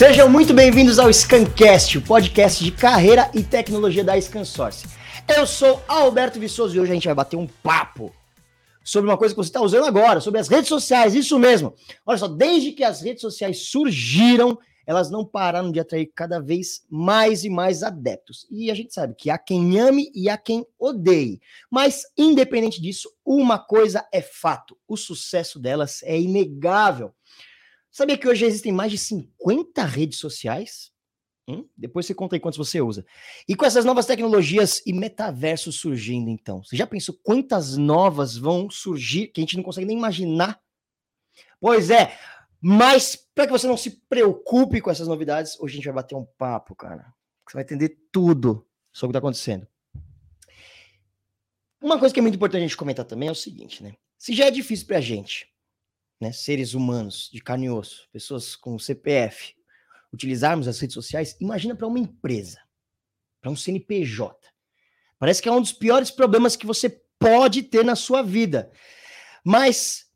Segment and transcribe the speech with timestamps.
[0.00, 4.86] Sejam muito bem-vindos ao Scancast, o podcast de carreira e tecnologia da Scansource.
[5.28, 8.10] Eu sou Alberto Viçoso e hoje a gente vai bater um papo
[8.82, 11.74] sobre uma coisa que você está usando agora, sobre as redes sociais, isso mesmo.
[12.06, 16.80] Olha só, desde que as redes sociais surgiram, elas não pararam de atrair cada vez
[16.88, 18.46] mais e mais adeptos.
[18.50, 21.42] E a gente sabe que há quem ame e há quem odeie.
[21.70, 27.12] Mas, independente disso, uma coisa é fato: o sucesso delas é inegável.
[27.90, 30.92] Sabia que hoje existem mais de 50 redes sociais?
[31.48, 31.68] Hum?
[31.76, 33.04] Depois você conta aí quantas você usa.
[33.48, 38.70] E com essas novas tecnologias e metaversos surgindo, então, você já pensou quantas novas vão
[38.70, 40.60] surgir que a gente não consegue nem imaginar?
[41.60, 42.16] Pois é,
[42.60, 46.14] mas para que você não se preocupe com essas novidades, hoje a gente vai bater
[46.14, 47.12] um papo, cara.
[47.48, 49.66] Você vai entender tudo sobre o que está acontecendo.
[51.82, 53.94] Uma coisa que é muito importante a gente comentar também é o seguinte, né?
[54.18, 55.50] Se já é difícil para a gente,
[56.20, 59.54] né, seres humanos de carne e osso, pessoas com CPF,
[60.12, 62.60] utilizarmos as redes sociais, imagina para uma empresa,
[63.40, 64.36] para um CNPJ.
[65.18, 68.70] Parece que é um dos piores problemas que você pode ter na sua vida.
[69.44, 70.06] Mas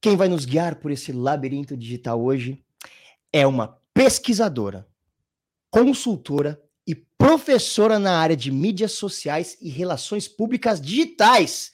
[0.00, 2.62] quem vai nos guiar por esse labirinto digital hoje
[3.32, 4.86] é uma pesquisadora,
[5.70, 11.72] consultora e professora na área de mídias sociais e relações públicas digitais.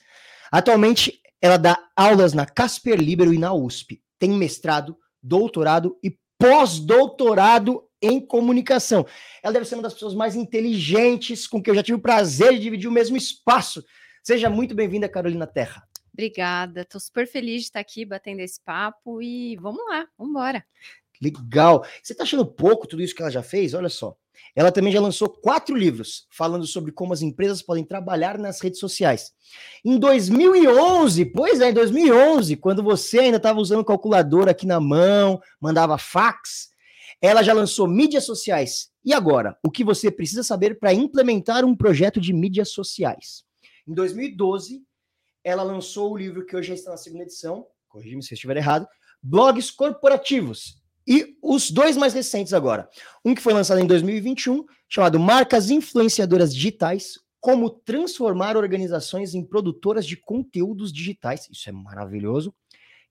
[0.51, 4.01] Atualmente, ela dá aulas na Casper Libero e na USP.
[4.17, 9.05] Tem mestrado, doutorado e pós-doutorado em comunicação.
[9.43, 12.53] Ela deve ser uma das pessoas mais inteligentes com que eu já tive o prazer
[12.53, 13.85] de dividir o mesmo espaço.
[14.23, 15.87] Seja muito bem-vinda, Carolina Terra.
[16.11, 20.65] Obrigada, estou super feliz de estar aqui batendo esse papo e vamos lá, vamos embora.
[21.21, 21.85] Legal.
[22.01, 23.73] Você está achando pouco tudo isso que ela já fez?
[23.73, 24.17] Olha só.
[24.55, 28.79] Ela também já lançou quatro livros falando sobre como as empresas podem trabalhar nas redes
[28.79, 29.33] sociais.
[29.83, 35.41] Em 2011, pois é, em 2011, quando você ainda estava usando calculadora aqui na mão,
[35.59, 36.69] mandava fax,
[37.21, 38.89] ela já lançou mídias sociais.
[39.03, 43.43] E agora, o que você precisa saber para implementar um projeto de mídias sociais?
[43.87, 44.83] Em 2012,
[45.43, 48.87] ela lançou o livro que hoje está na segunda edição, corrija-me se eu estiver errado,
[49.21, 50.81] Blogs Corporativos.
[51.07, 52.89] E os dois mais recentes agora.
[53.23, 60.05] Um que foi lançado em 2021, chamado Marcas Influenciadoras Digitais, como transformar organizações em produtoras
[60.05, 61.47] de conteúdos digitais.
[61.51, 62.51] Isso é maravilhoso.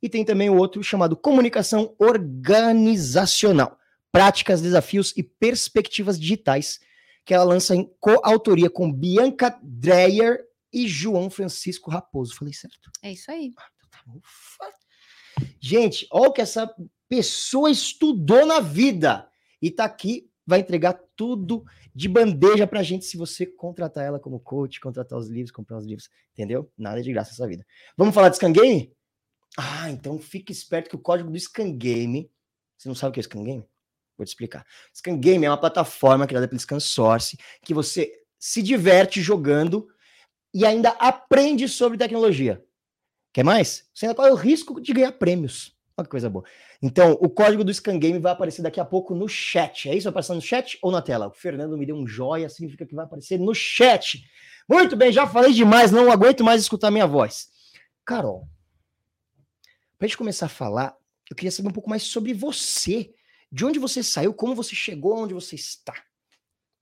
[0.03, 3.79] E tem também o outro chamado Comunicação Organizacional,
[4.11, 6.81] Práticas, Desafios e Perspectivas Digitais,
[7.25, 12.35] que ela lança em coautoria com Bianca Dreyer e João Francisco Raposo.
[12.35, 12.91] Falei certo?
[13.03, 13.53] É isso aí.
[13.57, 14.21] Ah, então
[14.59, 14.71] tá.
[15.61, 16.69] Gente, olha o que essa
[17.09, 19.29] pessoa estudou na vida
[19.61, 24.41] e tá aqui, vai entregar tudo de bandeja pra gente se você contratar ela como
[24.41, 26.71] coach, contratar os livros, comprar os livros, entendeu?
[26.77, 27.65] Nada de graça essa vida.
[27.97, 28.93] Vamos falar de Scan Game?
[29.57, 32.31] Ah, então fique esperto que o código do Scan Game,
[32.77, 33.65] você não sabe o que é Scan Game?
[34.17, 34.67] Vou te explicar.
[34.95, 39.89] Scan Game é uma plataforma criada pelo Scan Source que você se diverte jogando
[40.53, 42.63] e ainda aprende sobre tecnologia.
[43.33, 43.89] Quer mais?
[43.93, 45.77] Você ainda corre o risco de ganhar prêmios.
[45.97, 46.45] Olha que coisa boa.
[46.83, 49.89] Então, o código do Scan Game vai aparecer daqui a pouco no chat.
[49.89, 50.05] É isso?
[50.05, 51.29] Vai aparecer no chat ou na tela?
[51.29, 54.25] O Fernando me deu um joia, significa que vai aparecer no chat.
[54.69, 57.49] Muito bem, já falei demais, não aguento mais escutar minha voz.
[58.05, 58.49] Carol,
[59.97, 60.97] para a gente começar a falar,
[61.31, 63.15] eu queria saber um pouco mais sobre você.
[63.53, 65.95] De onde você saiu, como você chegou onde você está.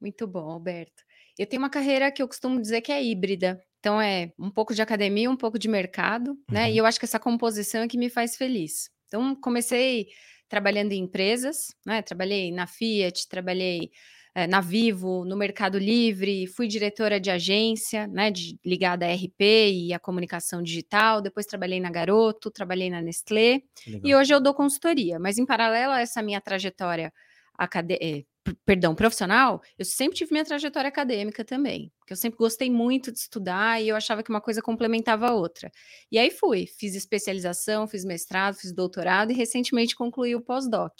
[0.01, 1.03] Muito bom, Alberto.
[1.39, 3.63] Eu tenho uma carreira que eu costumo dizer que é híbrida.
[3.79, 6.69] Então é um pouco de academia, um pouco de mercado, né?
[6.69, 6.79] E uhum.
[6.79, 8.89] eu acho que essa composição é que me faz feliz.
[9.13, 10.09] Então comecei
[10.49, 12.01] trabalhando em empresas, né?
[12.01, 13.91] Trabalhei na Fiat, trabalhei
[14.35, 19.43] é, na Vivo, no Mercado Livre, fui diretora de agência, né, de, ligada à RP
[19.71, 21.21] e à comunicação digital.
[21.21, 23.61] Depois trabalhei na Garoto, trabalhei na Nestlé
[24.03, 25.19] e hoje eu dou consultoria.
[25.19, 27.13] Mas em paralelo a essa minha trajetória
[27.55, 28.27] acadêmica,
[28.65, 33.19] perdão, profissional, eu sempre tive minha trajetória acadêmica também, porque eu sempre gostei muito de
[33.19, 35.71] estudar e eu achava que uma coisa complementava a outra.
[36.11, 40.93] E aí fui, fiz especialização, fiz mestrado, fiz doutorado e recentemente concluí o pós-doc.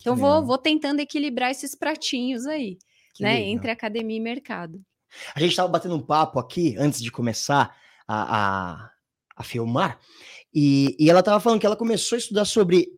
[0.00, 2.78] Então vou, vou tentando equilibrar esses pratinhos aí,
[3.14, 3.48] que né, legal.
[3.48, 4.80] entre academia e mercado.
[5.34, 7.76] A gente estava batendo um papo aqui antes de começar
[8.06, 8.90] a, a,
[9.36, 9.98] a filmar,
[10.52, 12.88] e, e ela estava falando que ela começou a estudar sobre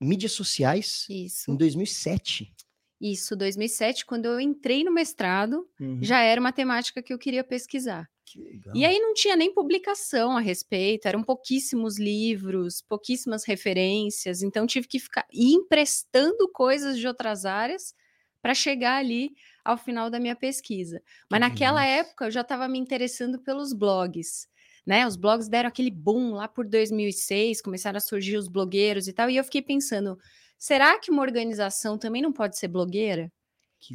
[0.00, 1.50] mídias sociais Isso.
[1.50, 2.54] em 2007.
[3.00, 5.98] Isso, 2007, quando eu entrei no mestrado, uhum.
[6.02, 8.08] já era uma temática que eu queria pesquisar.
[8.24, 14.66] Que e aí não tinha nem publicação a respeito, eram pouquíssimos livros, pouquíssimas referências, então
[14.66, 17.94] tive que ficar emprestando coisas de outras áreas
[18.42, 19.32] para chegar ali
[19.64, 21.02] ao final da minha pesquisa.
[21.30, 22.06] Mas que naquela Deus.
[22.06, 24.48] época eu já estava me interessando pelos blogs.
[24.86, 29.12] Né, os blogs deram aquele boom lá por 2006, começaram a surgir os blogueiros e
[29.12, 30.16] tal, e eu fiquei pensando,
[30.58, 33.30] será que uma organização também não pode ser blogueira?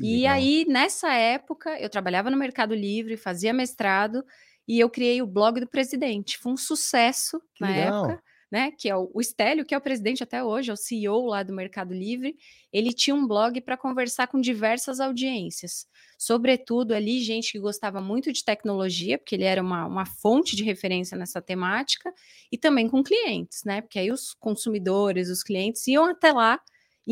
[0.02, 4.24] E aí, nessa época, eu trabalhava no Mercado Livre, fazia mestrado
[4.68, 6.38] e eu criei o blog do presidente.
[6.40, 8.16] Foi um sucesso Que na legal.
[8.16, 8.72] época, né?
[8.72, 11.54] Que é o, Stélio, que é o presidente até hoje, é o CEO lá do
[11.54, 12.36] Mercado Livre.
[12.72, 15.88] Ele tinha um blog para conversar com diversas audiências.
[16.18, 20.64] Sobretudo ali, gente que gostava muito de tecnologia, porque ele era uma, uma fonte de
[20.64, 22.14] referência nessa temática,
[22.52, 23.82] e também com clientes, né?
[23.82, 26.60] Porque aí os consumidores, os clientes iam até lá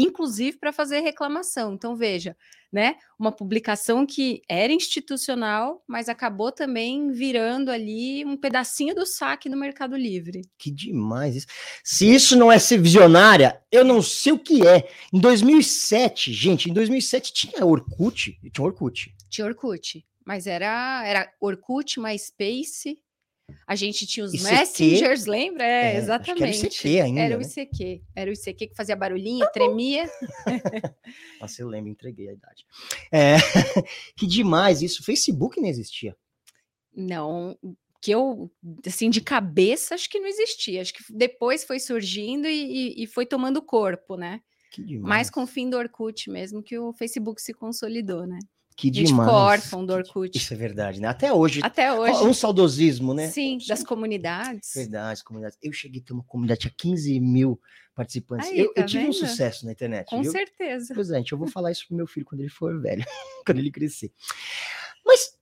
[0.02, 1.74] inclusive para fazer reclamação.
[1.74, 2.36] Então, veja,
[2.72, 2.96] né?
[3.18, 9.58] Uma publicação que era institucional, mas acabou também virando ali um pedacinho do saque no
[9.58, 10.42] Mercado Livre.
[10.58, 11.48] Que demais isso.
[11.84, 14.88] Se isso não é ser visionária, eu não sei o que é.
[15.14, 19.14] Em 2007, gente, em 2007 tinha Orkut, tinha Orkut.
[19.30, 22.98] Tinha Orkut, mas era, era Orkut, MySpace.
[23.68, 24.52] A gente tinha os ICQ.
[24.52, 25.64] messengers, lembra?
[25.64, 26.66] É, É, que era exatamente.
[26.68, 27.46] ICQ ainda, Era o né?
[27.46, 28.02] ICQ.
[28.16, 30.10] Era o ICQ que fazia barulhinho, tremia.
[31.42, 32.66] Nossa, eu lembro, entreguei a idade.
[33.12, 33.36] É,
[34.18, 35.04] que demais isso.
[35.04, 36.16] Facebook não existia.
[36.96, 37.58] Não,
[38.02, 38.52] que eu,
[38.86, 40.82] assim, de cabeça, acho que não existia.
[40.82, 42.52] Acho que depois foi surgindo e,
[43.00, 44.42] e- e foi tomando corpo, né?
[44.72, 45.08] Que demais.
[45.10, 48.38] Mais com o fim do Orkut mesmo, que o Facebook se consolidou, né?
[48.82, 49.30] Que demais.
[49.30, 50.38] órfão do Orkut.
[50.38, 51.08] Isso é verdade, né?
[51.08, 51.60] Até hoje.
[51.64, 53.30] Até hoje, Um saudosismo, né?
[53.30, 54.72] sim, das comunidades.
[54.76, 55.58] Verdade, comunidade.
[55.62, 57.60] Eu cheguei a ter uma comunidade, tinha 15 mil
[57.94, 58.48] participantes.
[58.50, 59.14] Aí, eu, eu tá tive um vendo?
[59.28, 60.08] sucesso na internet.
[60.08, 60.32] Com viu?
[60.32, 60.94] certeza.
[60.96, 63.04] Pois é, gente, eu vou falar isso pro meu filho quando ele for velho,
[63.46, 64.12] quando ele crescer.
[65.06, 65.34] Mas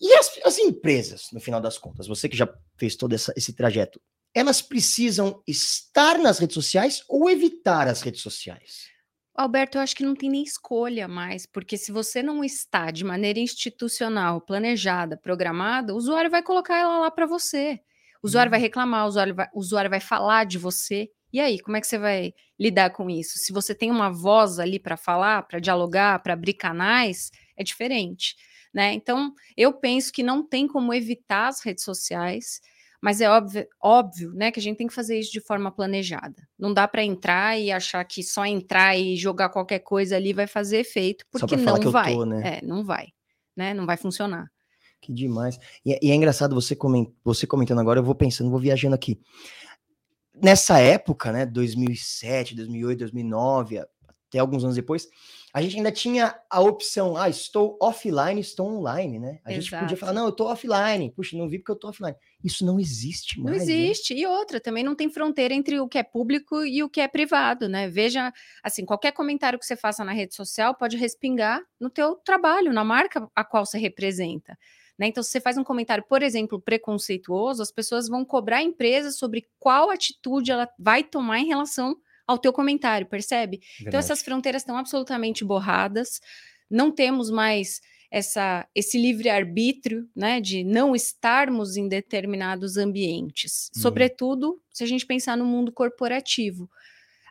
[0.00, 2.06] e as, as empresas, no final das contas?
[2.06, 4.00] Você que já fez todo essa- esse trajeto,
[4.34, 8.94] elas precisam estar nas redes sociais ou evitar as redes sociais?
[9.36, 13.04] Alberto, eu acho que não tem nem escolha mais, porque se você não está de
[13.04, 17.80] maneira institucional, planejada, programada, o usuário vai colocar ela lá para você.
[18.22, 18.62] O usuário vai Hum.
[18.62, 21.10] reclamar, o usuário vai, o usuário vai falar de você.
[21.32, 23.38] E aí, como é que você vai lidar com isso?
[23.38, 28.34] Se você tem uma voz ali para falar, para dialogar, para abrir canais, é diferente,
[28.72, 28.92] né?
[28.94, 32.60] Então, eu penso que não tem como evitar as redes sociais,
[33.06, 36.42] mas é óbvio, óbvio, né, que a gente tem que fazer isso de forma planejada.
[36.58, 40.48] Não dá para entrar e achar que só entrar e jogar qualquer coisa ali vai
[40.48, 42.12] fazer efeito, porque não vai.
[42.12, 42.58] tô, né?
[42.58, 43.06] É, não vai,
[43.56, 43.72] né?
[43.72, 44.50] Não vai funcionar.
[45.00, 45.56] Que demais.
[45.84, 48.96] E, é- e é engraçado você, comen- você comentando agora, eu vou pensando, vou viajando
[48.96, 49.20] aqui.
[50.34, 55.06] Nessa época, né, 2007, 2008, 2009, até alguns anos depois,
[55.56, 59.40] a gente ainda tinha a opção, ah, estou offline, estou online, né?
[59.42, 59.96] A gente podia Exato.
[59.96, 62.14] falar, não, eu estou offline, puxa, não vi porque eu estou offline.
[62.44, 63.66] Isso não existe Não mais.
[63.66, 63.72] né?
[63.72, 64.12] existe.
[64.12, 67.08] E outra, também não tem fronteira entre o que é público e o que é
[67.08, 67.88] privado, né?
[67.88, 68.30] Veja,
[68.62, 72.84] assim, qualquer comentário que você faça na rede social pode respingar no teu trabalho, na
[72.84, 74.58] marca a qual você representa.
[74.98, 75.06] Né?
[75.06, 79.10] Então, se você faz um comentário, por exemplo, preconceituoso, as pessoas vão cobrar a empresa
[79.10, 83.58] sobre qual atitude ela vai tomar em relação ao teu comentário, percebe?
[83.58, 84.04] Então Verdade.
[84.04, 86.20] essas fronteiras estão absolutamente borradas.
[86.68, 87.80] Não temos mais
[88.10, 93.70] essa, esse livre arbítrio, né, de não estarmos em determinados ambientes.
[93.74, 93.82] Uhum.
[93.82, 96.68] Sobretudo se a gente pensar no mundo corporativo.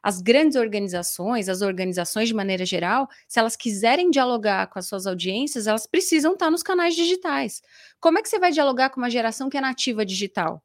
[0.04, 5.08] As grandes organizações, as organizações de maneira geral, se elas quiserem dialogar com as suas
[5.08, 7.62] audiências, elas precisam estar nos canais digitais.
[8.00, 10.64] Como é que você vai dialogar com uma geração que é nativa digital?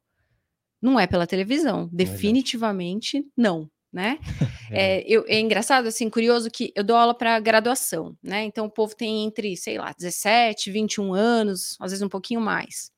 [0.79, 1.95] Não é pela televisão, Verdade.
[1.95, 4.17] definitivamente não, né?
[4.73, 4.99] É.
[4.99, 8.45] É, eu- é engraçado, assim, curioso que eu dou aula para graduação, né?
[8.45, 12.89] Então o povo tem entre, sei lá, 17, 21 anos, às vezes um pouquinho mais.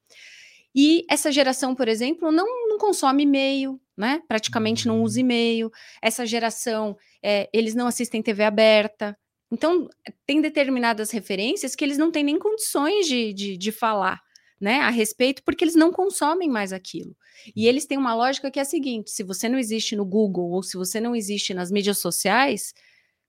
[0.75, 4.21] E essa geração, por exemplo, não, não consome e-mail, né?
[4.27, 5.71] Praticamente não usa e-mail.
[6.01, 9.17] Essa geração, é, eles não assistem TV aberta.
[9.51, 9.87] Então,
[10.25, 14.19] tem determinadas referências que eles não têm nem condições de, de, de falar,
[14.63, 14.79] né?
[14.79, 17.13] A respeito, porque eles não consomem mais aquilo.
[17.53, 20.51] E eles têm uma lógica que é a seguinte: se você não existe no Google
[20.51, 22.73] ou se você não existe nas mídias sociais,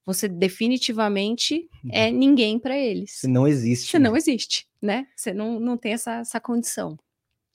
[0.06, 3.18] você definitivamente é ninguém para eles.
[3.18, 3.90] Você não existe.
[3.90, 4.08] Você né?
[4.08, 5.08] não existe, né?
[5.16, 6.96] Você não, não tem essa, essa condição.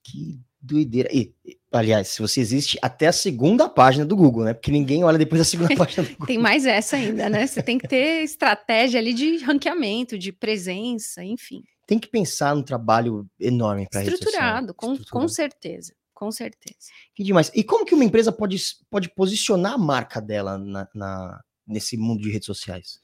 [0.03, 1.07] Que doideira.
[1.13, 4.53] E, e, aliás, se você existe até a segunda página do Google, né?
[4.53, 6.27] Porque ninguém olha depois da segunda página do Google.
[6.27, 7.47] Tem mais essa ainda, né?
[7.47, 11.63] Você tem que ter estratégia ali de ranqueamento, de presença, enfim.
[11.89, 15.95] Tem que pensar num trabalho enorme para Estruturado, com, com certeza.
[16.13, 16.77] Com certeza.
[17.15, 17.49] Que demais.
[17.55, 22.21] E como que uma empresa pode, pode posicionar a marca dela na, na- nesse mundo
[22.21, 22.99] de redes sociais?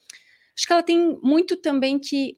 [0.55, 2.37] Acho que ela tem muito também que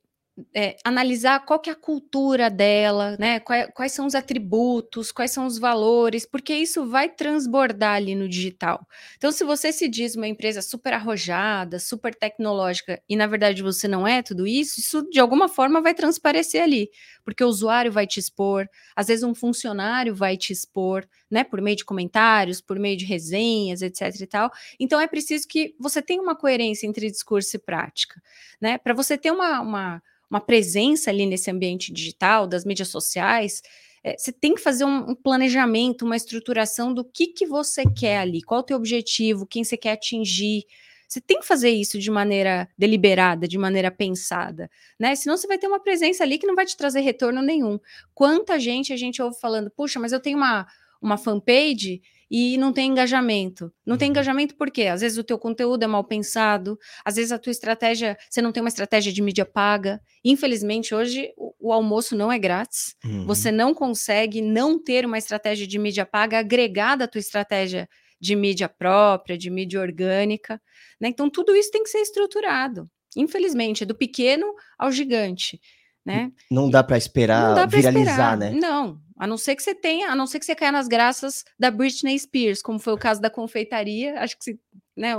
[0.54, 3.40] é, analisar qual que é a cultura dela, né?
[3.40, 8.30] Quais, quais, são os atributos, quais são os valores, porque isso vai transbordar ali no
[8.30, 8.88] digital.
[9.18, 13.88] Então, se você se diz uma empresa super arrojada, super tecnológica, e na verdade você
[13.88, 16.90] não é tudo isso, isso de alguma forma vai transparecer ali,
[17.24, 21.44] porque o usuário vai te expor, às vezes um funcionário vai te expor, né?
[21.44, 24.22] Por meio de comentários, por meio de resenhas, etc.
[24.22, 24.52] e tal.
[24.80, 28.22] Então é preciso que você tenha uma coerência entre discurso e prática,
[28.60, 28.78] né?
[28.78, 33.62] Para você ter uma, uma uma presença ali nesse ambiente digital, das mídias sociais,
[34.04, 38.42] é, você tem que fazer um, planejamento, uma estruturação do que, que você quer ali,
[38.42, 40.66] qual o teu objetivo, quem você quer atingir.
[41.08, 44.70] Você tem que fazer isso de maneira deliberada, de maneira pensada,
[45.00, 45.16] né?
[45.16, 47.80] Senão você vai ter uma presença ali que não vai te trazer retorno nenhum.
[48.14, 50.68] Quanta gente a gente ouve falando, puxa, mas eu tenho uma,
[51.02, 53.72] uma fanpage e não tem engajamento.
[53.86, 54.12] Não tem uhum.
[54.12, 54.84] engajamento por quê?
[54.84, 58.52] Às vezes o teu conteúdo é mal pensado, às vezes a tua estratégia, você não
[58.52, 60.02] tem uma estratégia de mídia paga.
[60.24, 62.96] Infelizmente, hoje o, o almoço não é grátis.
[63.06, 63.26] Uhum.
[63.26, 67.88] Você não consegue não ter uma estratégia de mídia paga agregada à tua estratégia
[68.20, 70.62] de mídia própria, de mídia orgânica.
[71.00, 71.10] Né?
[71.10, 72.90] Então, tudo isso tem que ser estruturado.
[73.16, 75.60] Infelizmente, é do pequeno ao gigante.
[76.08, 76.32] Né?
[76.50, 78.38] Não dá para esperar dá viralizar, esperar.
[78.38, 78.52] né?
[78.52, 81.44] Não, a não ser que você tenha, a não ser que você caia nas graças
[81.60, 84.18] da Britney Spears, como foi o caso da confeitaria.
[84.20, 84.60] Acho que se,
[84.96, 85.14] né,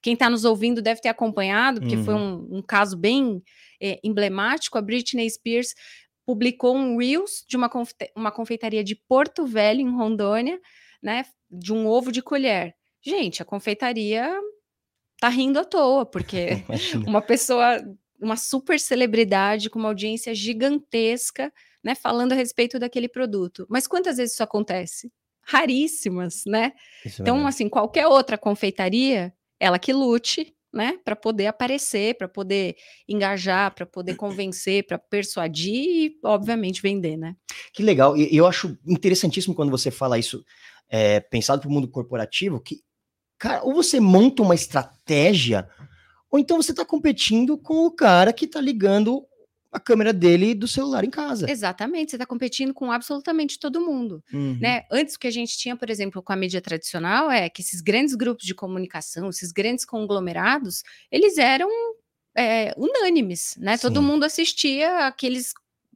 [0.00, 2.04] quem está nos ouvindo deve ter acompanhado, porque uhum.
[2.04, 3.42] foi um, um, caso bem
[3.82, 4.78] é, emblemático.
[4.78, 5.74] A Britney Spears
[6.24, 10.60] publicou um Reels de uma, confe uma confeitaria de Porto Velho, em Rondônia,
[11.02, 11.24] né?
[11.50, 12.74] De um ovo de colher.
[13.02, 14.30] Gente, a confeitaria
[15.18, 16.62] tá rindo à toa, porque
[17.06, 17.82] uma pessoa,
[18.20, 23.66] uma super celebridade com uma audiência gigantesca né, falando a respeito daquele produto.
[23.68, 25.12] Mas quantas vezes isso acontece?
[25.42, 26.72] Raríssimas, né?
[27.04, 32.28] Isso então, é assim, qualquer outra confeitaria, ela que lute, né, para poder aparecer, para
[32.28, 32.76] poder
[33.08, 37.34] engajar, para poder convencer, para persuadir e, obviamente, vender, né?
[37.72, 38.16] Que legal.
[38.16, 40.44] E eu acho interessantíssimo quando você fala isso,
[40.90, 42.82] é, pensado para o mundo corporativo, que,
[43.38, 45.66] cara, ou você monta uma estratégia,
[46.30, 49.24] ou então você está competindo com o cara que está ligando
[49.70, 51.50] a câmera dele do celular em casa.
[51.50, 54.58] Exatamente, você está competindo com absolutamente todo mundo, uhum.
[54.60, 54.84] né?
[54.90, 57.80] Antes o que a gente tinha, por exemplo, com a mídia tradicional é que esses
[57.80, 61.68] grandes grupos de comunicação, esses grandes conglomerados, eles eram
[62.34, 63.76] é, unânimes, né?
[63.76, 63.82] Sim.
[63.82, 65.52] Todo mundo assistia aqueles,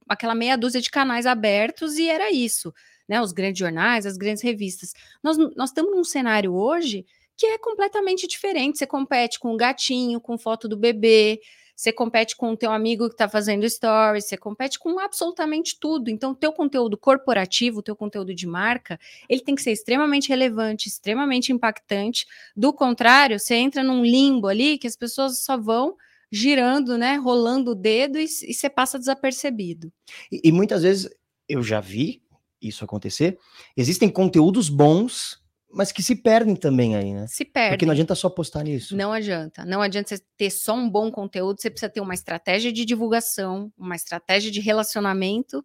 [0.07, 2.75] aquela meia dúzia de canais abertos e era isso,
[3.09, 3.23] né?
[3.23, 4.93] Os grandes jornais, as grandes revistas.
[5.23, 7.07] Nós, nós estamos num cenário hoje
[7.43, 8.79] que é completamente diferente.
[8.79, 11.41] Você compete com o gatinho, com foto do bebê,
[11.75, 16.09] você compete com o teu amigo que está fazendo stories, você compete com absolutamente tudo.
[16.09, 18.97] Então, teu conteúdo corporativo, teu conteúdo de marca,
[19.29, 22.27] ele tem que ser extremamente relevante, extremamente impactante.
[22.55, 25.97] Do contrário, você entra num limbo ali que as pessoas só vão
[26.31, 29.93] girando, né, rolando o dedo e, e você passa desapercebido.
[30.31, 31.11] E, e muitas vezes
[31.49, 32.23] eu já vi
[32.63, 33.37] isso acontecer.
[33.77, 35.42] Existem conteúdos bons
[35.73, 37.27] mas que se perdem também aí, né?
[37.27, 37.73] Se perdem.
[37.73, 38.97] Porque não adianta só postar nisso.
[38.97, 39.65] Não adianta.
[39.65, 43.73] Não adianta você ter só um bom conteúdo, você precisa ter uma estratégia de divulgação,
[43.77, 45.65] uma estratégia de relacionamento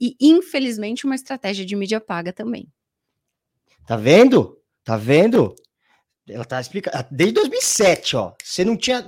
[0.00, 2.68] e, infelizmente, uma estratégia de mídia paga também.
[3.86, 4.60] Tá vendo?
[4.84, 5.54] Tá vendo?
[6.28, 6.96] Ela tá explicando.
[6.96, 8.34] Ah, desde 2007, ó.
[8.42, 9.04] Você não tinha.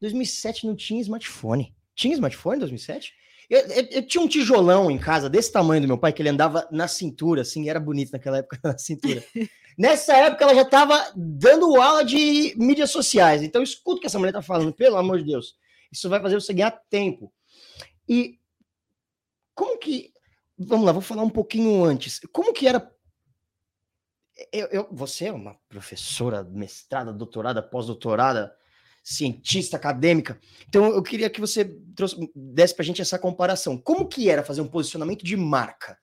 [0.00, 1.74] 2007 não tinha smartphone.
[1.94, 3.12] Tinha smartphone em 2007?
[3.48, 6.28] Eu, eu, eu, tinha um tijolão em casa desse tamanho do meu pai, que ele
[6.28, 9.22] andava na cintura, assim, era bonito naquela época na cintura.
[9.76, 13.42] Nessa época ela já estava dando aula de mídias sociais.
[13.42, 15.56] Então escuta o que essa mulher está falando, pelo amor de Deus.
[15.90, 17.32] Isso vai fazer você ganhar tempo.
[18.08, 18.38] E
[19.54, 20.12] como que.
[20.56, 22.20] Vamos lá, vou falar um pouquinho antes.
[22.32, 22.92] Como que era.
[24.52, 28.54] Eu, eu você é uma professora, mestrada, doutorada, pós-doutorada,
[29.02, 30.40] cientista, acadêmica.
[30.68, 31.64] Então eu queria que você
[31.94, 33.78] trouxe, desse para a gente essa comparação.
[33.78, 35.98] Como que era fazer um posicionamento de marca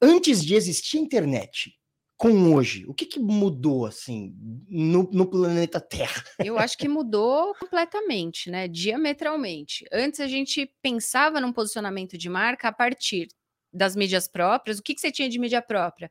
[0.00, 1.78] antes de existir a internet?
[2.16, 2.84] Com hoje?
[2.86, 4.34] O que, que mudou assim
[4.68, 6.24] no, no, planeta Terra?
[6.44, 8.66] Eu acho que mudou completamente, né?
[8.66, 9.84] Diametralmente.
[9.92, 13.28] Antes a gente pensava num posicionamento de marca a partir
[13.72, 14.78] das mídias próprias.
[14.78, 16.10] O que, que você tinha de mídia própria?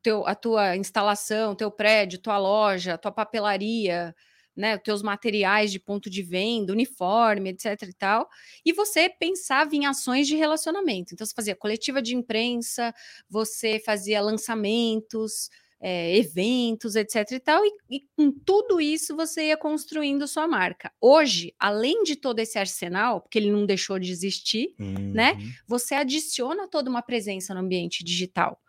[0.00, 4.14] Teu, a tua instalação, teu prédio, tua loja, tua papelaria,
[4.56, 8.28] né, os teus materiais de ponto de venda, uniforme, etc e tal,
[8.64, 11.14] e você pensava em ações de relacionamento.
[11.14, 12.94] Então, você fazia coletiva de imprensa,
[13.28, 15.48] você fazia lançamentos,
[15.82, 20.92] é, eventos, etc e tal, e, e, com tudo isso você ia construindo sua marca.
[21.00, 25.12] Hoje, além de todo esse arsenal, porque ele não deixou de existir, né, uhum.
[25.12, 28.60] né, você adiciona toda uma presença no ambiente digital.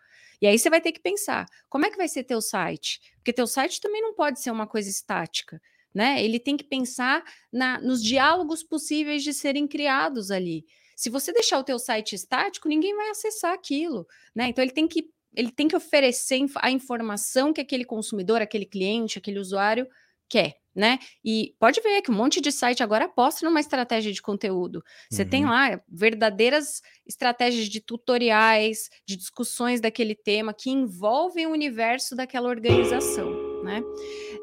[0.41, 2.99] E aí você vai ter que pensar, como é que vai ser teu site?
[3.17, 5.61] Porque teu site também não pode ser uma coisa estática.
[5.93, 6.23] Né?
[6.23, 10.65] Ele tem que pensar na, nos diálogos possíveis de serem criados ali.
[10.95, 14.47] Se você deixar o teu site estático, ninguém vai acessar aquilo, né?
[14.47, 19.17] Então ele tem que ele tem que oferecer a informação que aquele consumidor, aquele cliente,
[19.17, 19.87] aquele usuário
[20.29, 20.99] quer né?
[21.23, 24.83] E pode ver que um monte de site agora aposta numa estratégia de conteúdo.
[25.09, 25.29] Você uhum.
[25.29, 32.49] tem lá verdadeiras estratégias de tutoriais, de discussões daquele tema que envolvem o universo daquela
[32.49, 33.83] organização, né?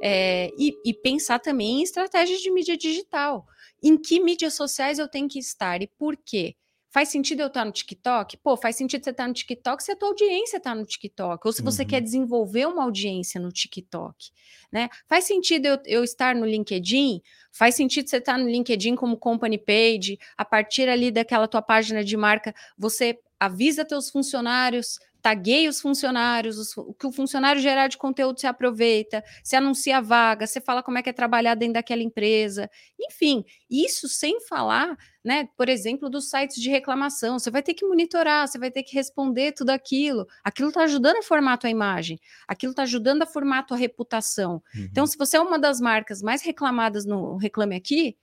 [0.03, 3.47] É, e, e pensar também em estratégias de mídia digital.
[3.83, 6.57] Em que mídias sociais eu tenho que estar e por quê?
[6.93, 8.37] Faz sentido eu estar no TikTok?
[8.39, 11.53] Pô, faz sentido você estar no TikTok se a tua audiência está no TikTok, ou
[11.53, 11.89] se você uhum.
[11.89, 14.31] quer desenvolver uma audiência no TikTok,
[14.73, 14.89] né?
[15.09, 17.23] Faz sentido eu, eu, estar no LinkedIn?
[17.53, 22.03] Faz sentido você estar no LinkedIn como company page, a partir ali daquela tua página
[22.03, 27.89] de marca, você avisa teus funcionários tagueia os funcionários, os, o que o funcionário gerar
[27.89, 31.55] de conteúdo se aproveita, se anuncia a vaga, você fala como é que é trabalhar
[31.55, 37.51] dentro daquela empresa, enfim, isso sem falar, né, por exemplo, dos sites de reclamação, você
[37.51, 41.23] vai ter que monitorar, você vai ter que responder tudo aquilo, aquilo está ajudando a
[41.23, 44.63] formar a tua imagem, aquilo está ajudando a formar a tua reputação.
[44.75, 44.89] Uhum.
[44.91, 48.17] Então, se você é uma das marcas mais reclamadas no Reclame Aqui,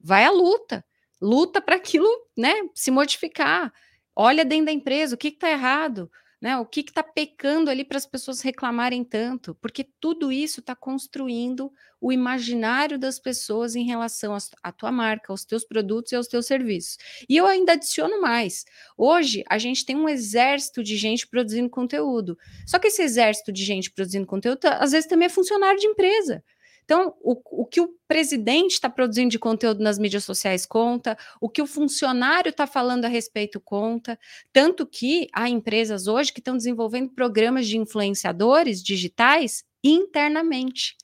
[0.00, 0.84] vai à luta,
[1.20, 3.72] luta para aquilo, né, se modificar,
[4.14, 6.56] olha dentro da empresa, o que está errado, né?
[6.56, 9.54] O que está pecando ali para as pessoas reclamarem tanto?
[9.56, 15.44] Porque tudo isso está construindo o imaginário das pessoas em relação à tua marca, aos
[15.44, 16.96] teus produtos e aos teus serviços.
[17.28, 18.64] E eu ainda adiciono mais.
[18.96, 22.38] Hoje, a gente tem um exército de gente produzindo conteúdo.
[22.66, 26.42] Só que esse exército de gente produzindo conteúdo, às vezes, também é funcionário de empresa.
[26.88, 31.46] Então, o, o que o presidente está produzindo de conteúdo nas mídias sociais conta, o
[31.46, 34.18] que o funcionário está falando a respeito conta.
[34.54, 40.96] Tanto que há empresas hoje que estão desenvolvendo programas de influenciadores digitais internamente,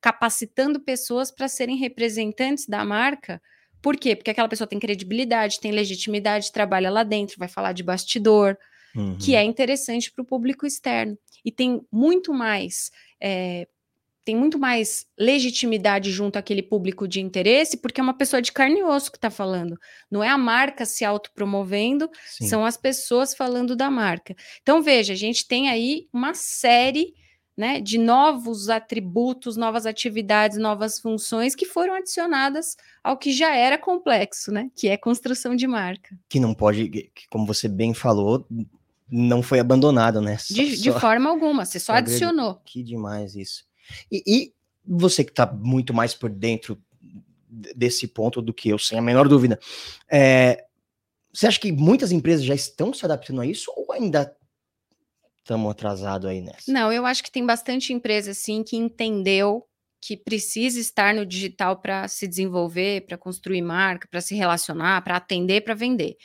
[0.00, 3.42] capacitando pessoas para serem representantes da marca.
[3.82, 4.14] Por quê?
[4.14, 8.56] Porque aquela pessoa tem credibilidade, tem legitimidade, trabalha lá dentro, vai falar de bastidor,
[8.94, 9.18] uhum.
[9.18, 11.18] que é interessante para o público externo.
[11.44, 13.66] E tem muito mais é,
[14.24, 18.80] tem muito mais legitimidade junto àquele público de interesse, porque é uma pessoa de carne
[18.80, 19.78] e osso que está falando.
[20.10, 22.46] Não é a marca se autopromovendo, Sim.
[22.46, 24.34] são as pessoas falando da marca.
[24.62, 27.14] Então, veja, a gente tem aí uma série
[27.56, 33.76] né, de novos atributos, novas atividades, novas funções que foram adicionadas ao que já era
[33.76, 34.70] complexo, né?
[34.74, 36.16] Que é construção de marca.
[36.28, 38.46] Que não pode, como você bem falou,
[39.10, 40.38] não foi abandonado, né?
[40.38, 42.60] Só, de, de forma alguma, você só adicionou.
[42.64, 43.64] Que demais isso.
[44.10, 46.80] E, e você que está muito mais por dentro
[47.76, 49.58] desse ponto do que eu, sem a menor dúvida,
[50.10, 50.64] é,
[51.32, 54.34] você acha que muitas empresas já estão se adaptando a isso ou ainda
[55.38, 56.70] estamos atrasados aí nessa?
[56.70, 59.66] Não, eu acho que tem bastante empresa, sim, que entendeu
[60.00, 65.16] que precisa estar no digital para se desenvolver, para construir marca, para se relacionar, para
[65.16, 66.16] atender, para vender.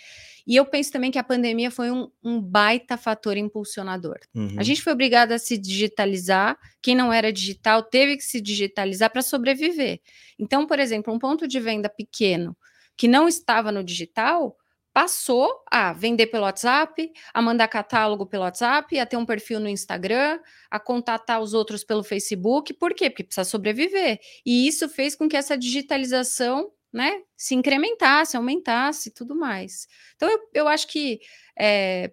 [0.48, 4.18] E eu penso também que a pandemia foi um, um baita fator impulsionador.
[4.34, 4.56] Uhum.
[4.58, 6.58] A gente foi obrigado a se digitalizar.
[6.82, 10.00] Quem não era digital teve que se digitalizar para sobreviver.
[10.40, 12.56] Então, por exemplo, um ponto de venda pequeno
[12.96, 14.56] que não estava no digital
[14.98, 19.70] passou a vender pelo WhatsApp, a mandar catálogo pelo WhatsApp, a ter um perfil no
[19.70, 20.40] Instagram,
[20.72, 22.74] a contatar os outros pelo Facebook.
[22.74, 23.08] Por quê?
[23.08, 24.18] Porque precisa sobreviver.
[24.44, 29.88] E isso fez com que essa digitalização né, se incrementasse, aumentasse tudo mais.
[30.16, 31.20] Então, eu, eu acho que,
[31.58, 32.12] é,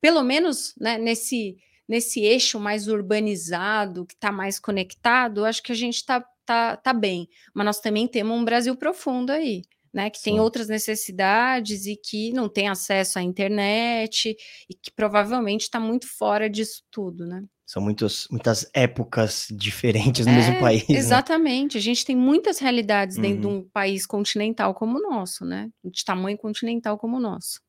[0.00, 1.56] pelo menos né, nesse,
[1.88, 6.92] nesse eixo mais urbanizado, que está mais conectado, acho que a gente está tá, tá
[6.92, 7.28] bem.
[7.54, 9.62] Mas nós também temos um Brasil profundo aí.
[9.94, 10.24] Né, que Sim.
[10.24, 14.34] tem outras necessidades e que não tem acesso à internet
[14.66, 17.44] e que provavelmente está muito fora disso tudo, né?
[17.72, 20.86] São muitos, muitas épocas diferentes no é, mesmo país.
[20.86, 20.94] Né?
[20.94, 21.76] Exatamente.
[21.76, 21.78] Né?
[21.78, 23.22] A gente tem muitas realidades uhum.
[23.22, 23.56] dentro de uhum.
[23.60, 25.70] um país continental como o nosso, né?
[25.82, 27.62] De tamanho continental como o nosso.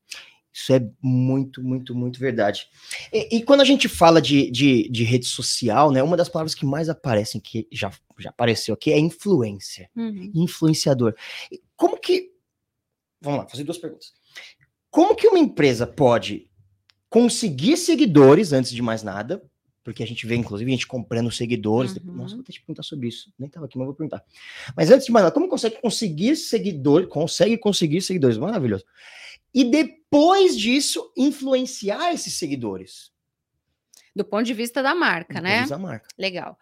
[0.52, 2.68] Isso é muito, muito, muito verdade.
[3.14, 6.04] E, e quando a gente fala de, de, de, rede social, né?
[6.04, 7.90] Uma das palavras que mais aparecem, que já,
[8.20, 9.90] já apareceu aqui, é influência.
[9.96, 10.34] Uhum.
[10.36, 11.16] Influenciador.
[11.78, 12.30] Como que.
[13.22, 14.12] Vamos lá, fazer duas perguntas.
[14.92, 16.52] Como que uma empresa pode
[17.10, 19.42] conseguir seguidores, antes de mais nada,
[19.84, 21.96] porque a gente vê, inclusive, a gente comprando seguidores.
[21.98, 22.14] Uhum.
[22.14, 23.32] Nossa, vou ter que perguntar sobre isso.
[23.38, 24.24] Nem estava aqui, mas vou perguntar.
[24.76, 27.10] Mas antes de mais nada, como consegue conseguir seguidores?
[27.10, 28.86] Consegue conseguir seguidores, maravilhoso.
[29.54, 33.12] E depois disso, influenciar esses seguidores.
[34.16, 35.66] Do ponto de vista da marca, Do né?
[35.68, 36.08] Da marca.
[36.18, 36.58] Legal.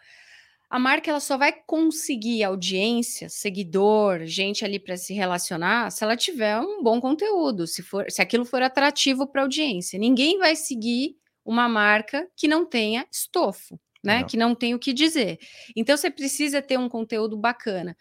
[0.69, 6.15] A marca ela só vai conseguir audiência, seguidor, gente ali para se relacionar, se ela
[6.15, 9.99] tiver um bom conteúdo, se for, se aquilo for atrativo para a audiência.
[9.99, 13.79] Ninguém vai seguir uma marca que não tenha estofo.
[14.03, 14.19] né?
[14.21, 14.27] Não.
[14.27, 15.37] Que não tem o que dizer.
[15.75, 17.95] Então você precisa ter um conteúdo bacana.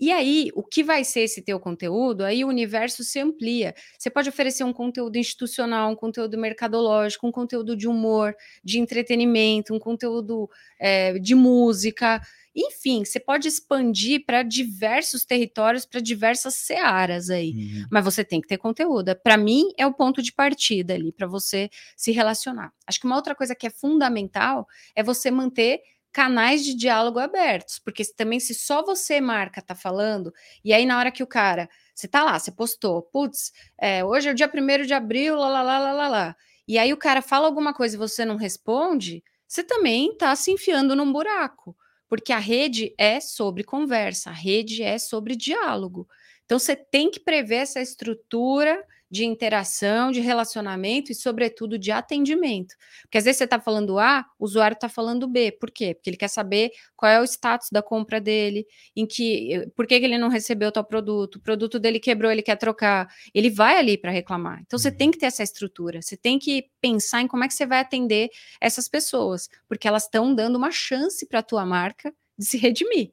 [0.00, 2.22] E aí, o que vai ser esse teu conteúdo?
[2.22, 3.74] Aí o universo se amplia.
[3.98, 9.74] Você pode oferecer um conteúdo institucional, um conteúdo mercadológico, um conteúdo de humor, de entretenimento,
[9.74, 10.48] um conteúdo
[10.78, 12.20] é, de música.
[12.60, 17.52] Enfim, você pode expandir para diversos territórios, para diversas searas aí.
[17.52, 17.86] Uhum.
[17.88, 19.14] Mas você tem que ter conteúdo.
[19.22, 22.72] Para mim, é o ponto de partida ali, para você se relacionar.
[22.84, 24.66] Acho que uma outra coisa que é fundamental
[24.96, 30.32] é você manter canais de diálogo abertos, porque também se só você, marca, tá falando,
[30.64, 34.28] e aí na hora que o cara, você tá lá, você postou, putz, é, hoje
[34.28, 37.20] é o dia 1 de abril, lá, lá, lá, lá, lá, e aí o cara
[37.20, 41.76] fala alguma coisa e você não responde, você também tá se enfiando num buraco,
[42.08, 46.08] porque a rede é sobre conversa, a rede é sobre diálogo.
[46.44, 52.74] Então você tem que prever essa estrutura de interação, de relacionamento e, sobretudo, de atendimento.
[53.02, 55.52] Porque às vezes você está falando A, o usuário está falando B.
[55.52, 55.94] Por quê?
[55.94, 59.98] Porque ele quer saber qual é o status da compra dele, em que, por que,
[59.98, 63.08] que ele não recebeu tal produto, o produto dele quebrou, ele quer trocar.
[63.34, 64.60] Ele vai ali para reclamar.
[64.66, 64.96] Então você uhum.
[64.96, 67.80] tem que ter essa estrutura, você tem que pensar em como é que você vai
[67.80, 68.28] atender
[68.60, 73.12] essas pessoas, porque elas estão dando uma chance para a tua marca de se redimir.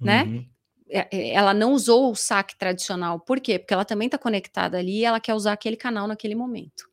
[0.00, 0.22] Né?
[0.24, 0.46] Uhum.
[0.90, 3.20] É, é, ela não usou o saque tradicional.
[3.20, 3.58] Por quê?
[3.58, 6.90] Porque ela também está conectada ali e ela quer usar aquele canal naquele momento.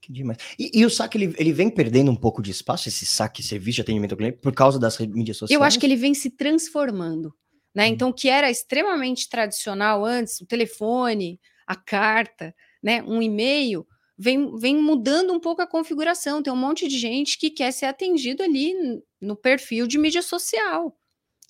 [0.00, 0.38] Que demais.
[0.58, 3.76] E, e, o saque, ele, ele vem perdendo um pouco de espaço, esse saque, serviço
[3.76, 5.58] de atendimento ao cliente, por causa das mídias sociais?
[5.58, 7.34] Eu acho que ele vem se transformando.
[7.74, 7.84] Né?
[7.84, 7.88] Hum.
[7.88, 13.86] Então, o que era extremamente tradicional antes, o telefone, a carta, né, um e-mail,
[14.18, 16.42] vem, vem mudando um pouco a configuração.
[16.42, 18.74] Tem um monte de gente que quer ser atendido ali
[19.20, 20.96] no perfil de mídia social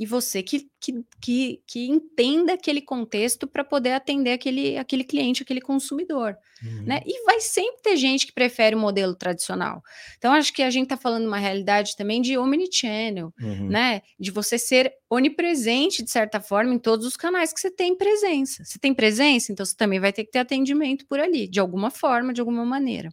[0.00, 5.42] e você que, que, que, que entenda aquele contexto para poder atender aquele, aquele cliente,
[5.42, 6.38] aquele consumidor.
[6.64, 6.84] Uhum.
[6.84, 7.02] Né?
[7.04, 9.82] E vai sempre ter gente que prefere o modelo tradicional.
[10.16, 13.68] Então, acho que a gente está falando uma realidade também de omnichannel, uhum.
[13.68, 14.00] né?
[14.18, 18.64] De você ser onipresente, de certa forma, em todos os canais que você tem presença.
[18.64, 21.90] Você tem presença, então você também vai ter que ter atendimento por ali, de alguma
[21.90, 23.10] forma, de alguma maneira.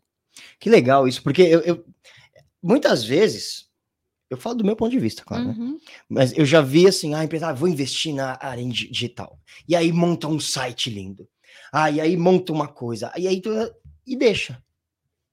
[0.58, 1.86] Que legal isso, porque eu, eu
[2.64, 3.67] muitas vezes
[4.30, 5.56] eu falo do meu ponto de vista, claro, né?
[5.58, 5.74] uhum.
[5.74, 5.80] né?
[6.10, 9.40] Mas eu já vi assim, ah, empresa, ah, vou investir na área digital.
[9.68, 11.28] E aí monta um site lindo.
[11.72, 13.12] Ah, e aí monta uma coisa.
[13.16, 13.50] E aí tu,
[14.06, 14.62] e deixa.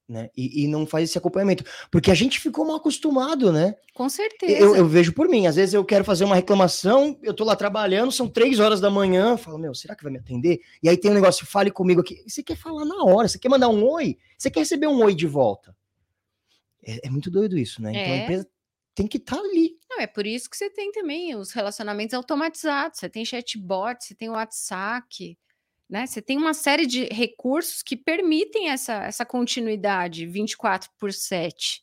[0.06, 0.28] Né?
[0.36, 1.64] E, e, não faz esse acompanhamento.
[1.90, 3.74] Porque a gente ficou mal acostumado, né?
[3.94, 4.52] Com certeza.
[4.52, 5.46] Eu, eu, vejo por mim.
[5.46, 8.90] Às vezes eu quero fazer uma reclamação, eu tô lá trabalhando, são três horas da
[8.90, 10.60] manhã, falo, meu, será que vai me atender?
[10.82, 12.22] E aí tem um negócio, fale comigo aqui.
[12.28, 14.18] Você quer falar na hora, você quer mandar um oi?
[14.36, 15.74] Você quer receber um oi de volta?
[16.86, 17.90] É, é muito doido isso, né?
[17.90, 18.22] Então a é.
[18.24, 18.48] empresa
[18.94, 19.76] tem que estar tá ali.
[19.90, 23.00] Não, é por isso que você tem também os relacionamentos automatizados.
[23.00, 25.36] Você tem chatbot, você tem o WhatsApp,
[25.88, 26.06] né?
[26.06, 31.82] Você tem uma série de recursos que permitem essa, essa continuidade 24 por 7,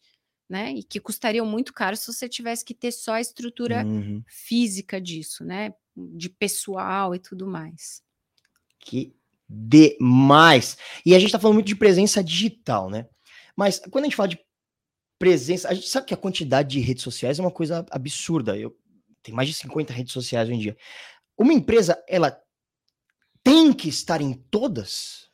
[0.50, 0.72] né?
[0.72, 4.24] E que custariam muito caro se você tivesse que ter só a estrutura uhum.
[4.28, 5.74] física disso, né?
[5.96, 8.02] De pessoal e tudo mais.
[8.80, 9.14] Que
[9.48, 10.78] demais!
[11.06, 13.08] E a gente está falando muito de presença digital, né?
[13.56, 14.40] Mas quando a gente fala de
[15.22, 15.70] presença.
[15.70, 18.58] A gente sabe que a quantidade de redes sociais é uma coisa absurda.
[18.58, 18.76] Eu
[19.22, 20.78] tem mais de 50 redes sociais hoje em dia.
[21.38, 22.36] Uma empresa, ela
[23.44, 25.30] tem que estar em todas?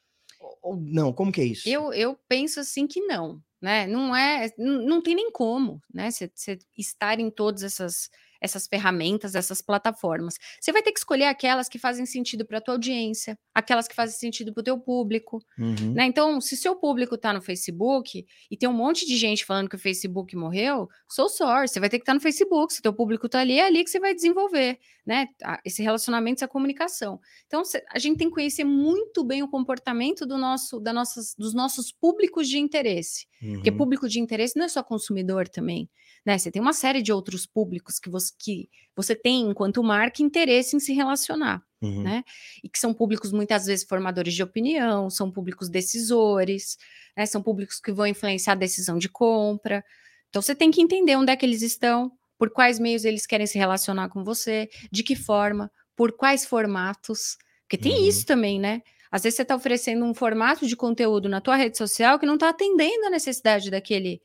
[0.61, 1.13] Ou não?
[1.13, 1.69] Como que é isso?
[1.69, 3.87] Eu, eu penso assim que não, né?
[3.87, 6.11] Não é, não, não tem nem como, né?
[6.11, 6.29] Você
[6.77, 8.09] estar em todas essas
[8.41, 10.35] essas ferramentas, essas plataformas.
[10.59, 13.95] Você vai ter que escolher aquelas que fazem sentido para a tua audiência, aquelas que
[13.95, 15.93] fazem sentido para o teu público, uhum.
[15.93, 16.05] né?
[16.05, 19.75] Então, se seu público está no Facebook e tem um monte de gente falando que
[19.75, 22.93] o Facebook morreu, sou sorry, você vai ter que estar tá no Facebook, se teu
[22.93, 25.27] público está ali, é ali que você vai desenvolver, né?
[25.65, 27.19] Esse relacionamento, essa comunicação.
[27.47, 31.53] Então, a gente tem que conhecer muito bem o comportamento do nosso, da nossas, dos
[31.53, 33.53] nossos públicos de interesse, uhum.
[33.53, 35.89] porque público de interesse não é só consumidor também
[36.27, 36.37] né?
[36.37, 40.75] Você tem uma série de outros públicos que você, que você tem, enquanto marca, interesse
[40.75, 42.03] em se relacionar, uhum.
[42.03, 42.21] né?
[42.61, 46.77] E que são públicos muitas vezes formadores de opinião, são públicos decisores,
[47.15, 47.25] né?
[47.25, 49.81] São públicos que vão influenciar a decisão de compra.
[50.27, 53.47] Então você tem que entender onde é que eles estão, por quais meios eles querem
[53.47, 57.37] se relacionar com você, de que forma, por quais formatos.
[57.61, 58.05] Porque tem uhum.
[58.09, 58.81] isso também, né?
[59.11, 62.35] Às vezes você está oferecendo um formato de conteúdo na tua rede social que não
[62.35, 64.21] está atendendo a necessidade daquele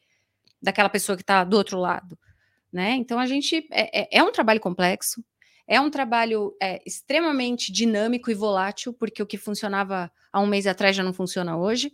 [0.60, 2.16] daquela pessoa que está do outro lado,
[2.72, 2.92] né?
[2.92, 5.24] Então a gente é, é, é, um trabalho complexo,
[5.66, 10.66] é um trabalho é, extremamente dinâmico e volátil, porque o que funcionava há um mês
[10.66, 11.92] atrás já não funciona hoje.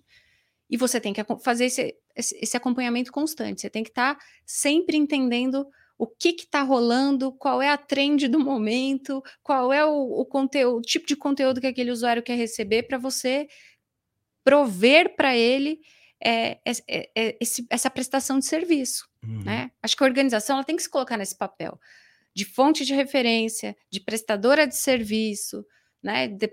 [0.71, 3.63] E você tem que fazer esse, esse acompanhamento constante.
[3.63, 5.67] Você tem que estar tá sempre entendendo
[5.99, 10.79] o que está rolando, qual é a trend do momento, qual é o, o conteúdo,
[10.79, 13.49] o tipo de conteúdo que aquele usuário quer receber para você
[14.45, 15.81] prover para ele
[16.25, 19.09] é, é, é, esse, essa prestação de serviço.
[19.25, 19.43] uhum.
[19.43, 19.71] né?
[19.83, 21.79] Acho que a organização ela tem que se colocar nesse papel
[22.35, 25.67] de fonte de referência, de prestadora de serviço,
[26.01, 26.29] né?
[26.29, 26.49] De,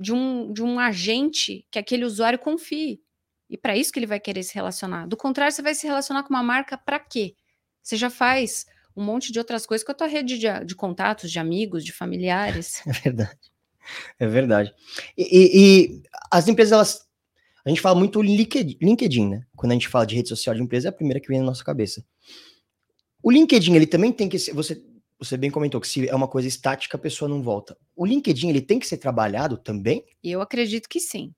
[0.00, 3.02] de um, de um agente que aquele usuário confie.
[3.50, 5.06] E para isso que ele vai querer se relacionar.
[5.06, 7.34] Do contrário, você vai se relacionar com uma marca para quê?
[7.82, 8.66] Você já faz
[8.98, 11.92] um monte de outras coisas com a tua rede de, de contatos, de amigos, de
[11.92, 12.82] familiares.
[12.88, 13.38] É verdade.
[14.18, 14.74] É verdade.
[15.16, 17.08] E, e, e, as empresas, elas.
[17.64, 19.46] A gente fala muito LinkedIn, LinkedIn, né?
[19.56, 21.46] Quando a gente fala de rede social de empresa, é a primeira que vem na
[21.46, 22.04] nossa cabeça.
[23.22, 24.52] O LinkedIn, ele também tem que ser.
[24.52, 24.82] Você,
[25.18, 27.78] você bem comentou que se é uma coisa estática, a pessoa não volta.
[27.96, 30.04] O LinkedIn, ele tem que ser trabalhado também?
[30.22, 31.32] Eu acredito que sim.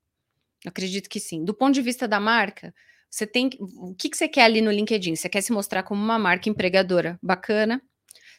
[0.66, 1.44] acredito que sim.
[1.44, 2.75] Do ponto de vista da marca,
[3.11, 3.51] você tem.
[3.59, 5.16] O que, que você quer ali no LinkedIn?
[5.16, 7.83] Você quer se mostrar como uma marca empregadora bacana?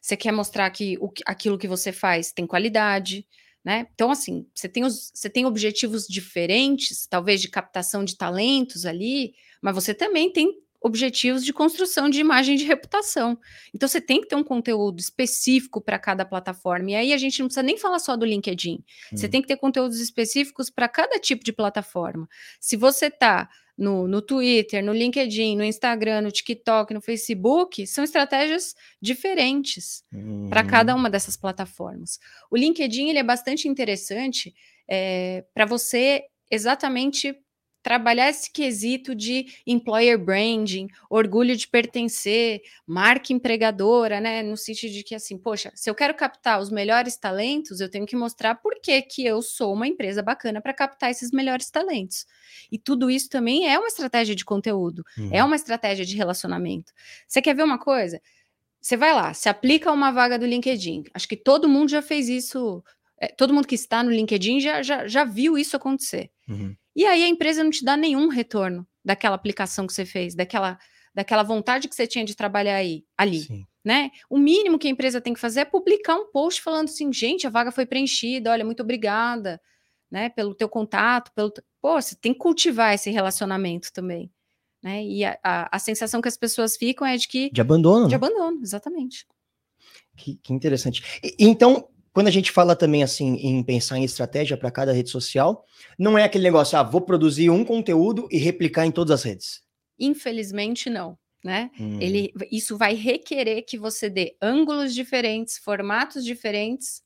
[0.02, 3.28] Você quer mostrar que o, aquilo que você faz tem qualidade?
[3.64, 3.88] Né?
[3.94, 9.36] Então, assim, você tem, os, você tem objetivos diferentes, talvez de captação de talentos ali,
[9.62, 10.52] mas você também tem
[10.84, 13.38] objetivos de construção de imagem de reputação.
[13.72, 16.90] Então, você tem que ter um conteúdo específico para cada plataforma.
[16.90, 18.84] E aí a gente não precisa nem falar só do LinkedIn.
[19.14, 19.18] Hum.
[19.18, 22.28] Você tem que ter conteúdos específicos para cada tipo de plataforma.
[22.60, 23.48] Se você está
[23.82, 30.48] no, no Twitter, no LinkedIn, no Instagram, no TikTok, no Facebook, são estratégias diferentes uhum.
[30.50, 32.20] para cada uma dessas plataformas.
[32.52, 34.54] O LinkedIn ele é bastante interessante
[34.88, 37.36] é, eh, para você exatamente
[37.82, 44.44] trabalhar esse quesito de employer branding, orgulho de pertencer, marca empregadora, né?
[44.44, 48.06] No sentido de que, assim, poxa, se eu quero captar os melhores talentos, eu tenho
[48.06, 52.26] que mostrar por que, que eu sou uma empresa bacana para captar esses melhores talentos.
[52.72, 55.30] E tudo isso também é uma estratégia de conteúdo, é uhum.
[55.34, 56.92] é uma estratégia de relacionamento.
[57.28, 58.22] Você quer ver uma coisa?
[58.82, 61.04] Você vai lá, se aplica uma vaga do LinkedIn.
[61.14, 62.84] Acho que todo mundo já fez isso.
[63.20, 66.32] É, todo mundo que está no LinkedIn já, já, já viu isso acontecer.
[66.50, 66.76] Uhum.
[66.96, 70.78] E aí a empresa não te dá nenhum retorno daquela aplicação que você fez, daquela,
[71.14, 73.42] daquela vontade que você tinha de trabalhar aí, ali.
[73.42, 73.66] Sim.
[73.84, 74.12] Né?
[74.30, 77.48] O mínimo que a empresa tem que fazer é publicar um post falando assim, gente,
[77.48, 79.60] a vaga foi preenchida, olha, muito obrigada,
[80.12, 81.52] né, pelo teu contato, pelo
[81.82, 84.30] pô, você tem que cultivar esse relacionamento também,
[84.84, 85.04] né?
[85.04, 88.12] E a, a, a sensação que as pessoas ficam é de que de abandono, de
[88.12, 88.16] né?
[88.16, 89.26] abandono, exatamente.
[90.18, 91.02] Que, que interessante.
[91.24, 95.10] E, então, quando a gente fala também assim em pensar em estratégia para cada rede
[95.10, 95.66] social,
[95.98, 99.62] não é aquele negócio, ah, vou produzir um conteúdo e replicar em todas as redes.
[99.98, 101.72] Infelizmente não, né?
[101.80, 102.00] Hum.
[102.02, 107.02] Ele, isso vai requerer que você dê ângulos diferentes, formatos diferentes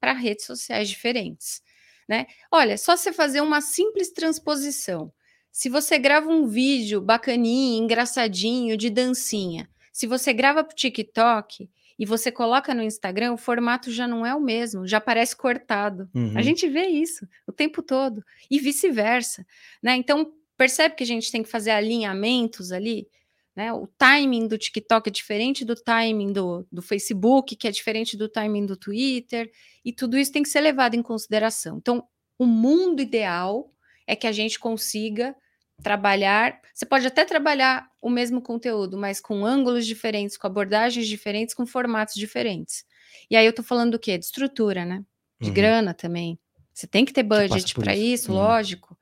[0.00, 1.62] para redes sociais diferentes,
[2.08, 2.26] né?
[2.50, 5.12] Olha, só você fazer uma simples transposição.
[5.50, 11.70] Se você grava um vídeo bacaninho, engraçadinho, de dancinha, se você grava para o TikTok,
[11.98, 16.08] e você coloca no Instagram, o formato já não é o mesmo, já parece cortado.
[16.14, 16.36] Uhum.
[16.36, 19.46] A gente vê isso o tempo todo e vice-versa,
[19.82, 19.96] né?
[19.96, 23.08] Então percebe que a gente tem que fazer alinhamentos ali,
[23.54, 23.72] né?
[23.72, 28.28] O timing do TikTok é diferente do timing do, do Facebook, que é diferente do
[28.28, 29.50] timing do Twitter,
[29.84, 31.78] e tudo isso tem que ser levado em consideração.
[31.78, 32.04] Então,
[32.38, 33.72] o mundo ideal
[34.06, 35.36] é que a gente consiga
[35.82, 36.60] trabalhar.
[36.74, 41.66] Você pode até trabalhar o mesmo conteúdo, mas com ângulos diferentes, com abordagens diferentes, com
[41.66, 42.84] formatos diferentes.
[43.30, 44.18] E aí eu tô falando do quê?
[44.18, 45.04] De estrutura, né?
[45.40, 45.54] De uhum.
[45.54, 46.38] grana também.
[46.72, 48.38] Você tem que ter budget para isso, isso uhum.
[48.38, 48.96] lógico.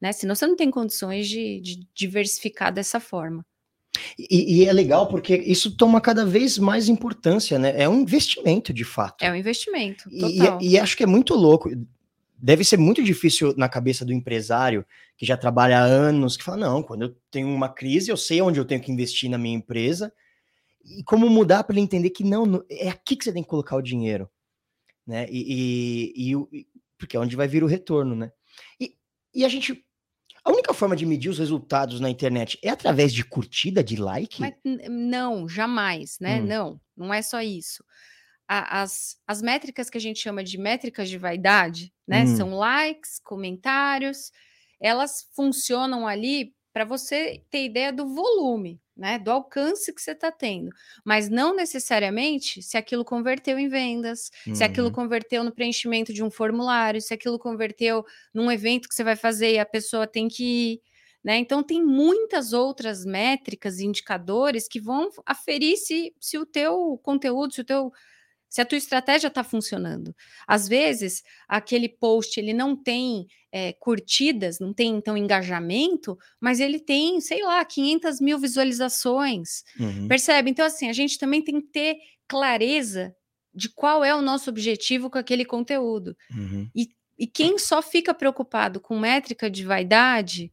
[0.00, 0.12] Né?
[0.12, 3.44] Senão você não tem condições de, de diversificar dessa forma.
[4.18, 7.80] E, e, é legal porque isso toma cada vez mais importância, né?
[7.80, 9.24] É um investimento de fato.
[9.24, 10.08] É um investimento.
[10.10, 11.70] E, e, acho que é muito louco
[12.44, 14.84] deve ser muito difícil na cabeça do empresário
[15.16, 18.42] que já trabalha há anos, que fala: não, quando eu tenho uma crise, eu sei
[18.42, 20.12] onde eu tenho que investir na minha empresa.
[20.84, 23.76] E como mudar para ele entender que não, é aqui que você tem que colocar
[23.76, 24.28] o dinheiro,
[25.06, 25.26] né?
[25.30, 26.66] E, e, e
[26.98, 28.30] porque é onde vai vir o retorno, né?
[28.78, 28.94] E,
[29.34, 29.82] e a gente.
[30.44, 34.42] A única forma de medir os resultados na internet é através de curtida, de like?
[34.42, 34.52] Mas,
[34.90, 36.42] não, jamais, né?
[36.42, 36.44] Hum.
[36.44, 37.82] Não, não é só isso
[38.48, 42.24] a, as, as métricas que a gente chama de métricas de vaidade, né?
[42.24, 42.36] Hum.
[42.36, 44.30] São likes, comentários,
[44.80, 49.18] elas funcionam ali para você ter ideia do volume, né?
[49.18, 50.70] Do alcance que você está tendo,
[51.04, 54.92] mas não necessariamente se aquilo converteu em vendas, se aquilo uhum.
[54.92, 59.52] converteu no preenchimento de um formulário, se aquilo converteu num evento que você vai fazer
[59.54, 60.82] e a pessoa tem que ir.
[61.24, 61.38] Né?
[61.38, 67.54] Então, tem muitas outras métricas e indicadores que vão aferir se, se o teu conteúdo,
[67.54, 67.90] se o teu
[68.54, 70.14] se a tua estratégia está funcionando.
[70.46, 76.78] Às vezes, aquele post ele não tem é, curtidas, não tem então engajamento, mas ele
[76.78, 79.64] tem, sei lá, 500 mil visualizações.
[79.76, 80.06] Uhum.
[80.06, 80.52] Percebe?
[80.52, 81.96] Então, assim, a gente também tem que ter
[82.28, 83.12] clareza
[83.52, 86.16] de qual é o nosso objetivo com aquele conteúdo.
[86.30, 86.70] Uhum.
[86.72, 90.52] E, e quem só fica preocupado com métrica de vaidade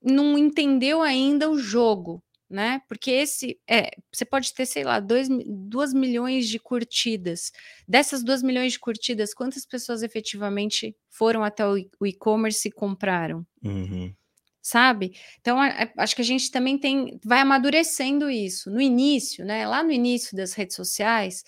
[0.00, 2.80] não entendeu ainda o jogo né?
[2.88, 5.28] Porque esse é, você pode ter, sei lá, 2
[5.92, 7.52] milhões de curtidas.
[7.86, 13.44] Dessas 2 milhões de curtidas, quantas pessoas efetivamente foram até o e-commerce e compraram?
[13.64, 14.14] Uhum.
[14.62, 15.12] Sabe?
[15.40, 15.58] Então,
[15.96, 18.70] acho que a gente também tem, vai amadurecendo isso.
[18.70, 19.66] No início, né?
[19.66, 21.44] Lá no início das redes sociais,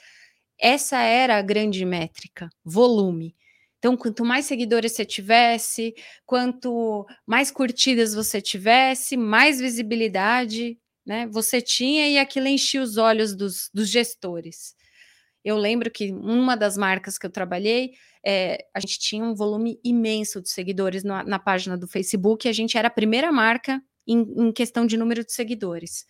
[0.58, 3.34] essa era a grande métrica, volume.
[3.78, 5.94] Então, quanto mais seguidores você tivesse,
[6.26, 10.76] quanto mais curtidas você tivesse, mais visibilidade
[11.08, 14.76] né, você tinha e aquilo enchia os olhos dos, dos gestores.
[15.42, 17.92] Eu lembro que uma das marcas que eu trabalhei,
[18.22, 22.50] é, a gente tinha um volume imenso de seguidores na, na página do Facebook, e
[22.50, 26.04] a gente era a primeira marca em, em questão de número de seguidores.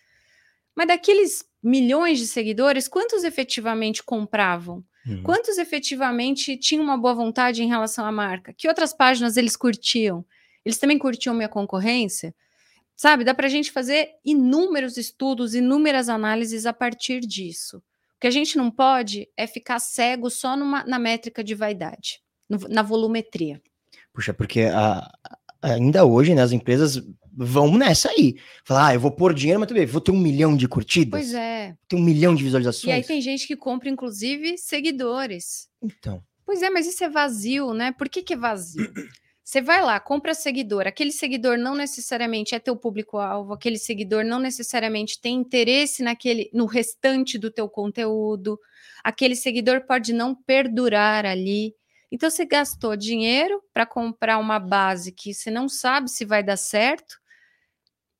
[0.75, 4.83] Mas daqueles milhões de seguidores, quantos efetivamente compravam?
[5.07, 5.23] Uhum.
[5.23, 8.53] Quantos efetivamente tinham uma boa vontade em relação à marca?
[8.53, 10.25] Que outras páginas eles curtiam?
[10.65, 12.35] Eles também curtiam minha concorrência?
[12.99, 17.77] Sabe, dá para a gente fazer inúmeros estudos, inúmeras análises a partir disso.
[17.77, 22.19] O que a gente não pode é ficar cego só numa, na métrica de vaidade,
[22.49, 23.61] no, na volumetria.
[24.11, 25.09] Puxa, porque a,
[25.61, 28.35] ainda hoje, né, as empresas vão nessa aí.
[28.65, 31.21] Falar, ah, eu vou pôr dinheiro, mas também vou ter um milhão de curtidas.
[31.21, 31.77] Pois é.
[31.87, 32.83] Ter um milhão de visualizações.
[32.83, 35.69] E aí tem gente que compra, inclusive, seguidores.
[35.81, 36.21] Então.
[36.45, 37.93] Pois é, mas isso é vazio, né?
[37.93, 38.91] Por que, que é vazio?
[39.49, 40.85] Você vai lá, compra seguidor.
[40.85, 46.67] Aquele seguidor não necessariamente é teu público-alvo, aquele seguidor não necessariamente tem interesse naquele, no
[46.67, 48.59] restante do teu conteúdo.
[49.03, 51.73] Aquele seguidor pode não perdurar ali.
[52.11, 56.55] Então você gastou dinheiro para comprar uma base que você não sabe se vai dar
[56.55, 57.19] certo,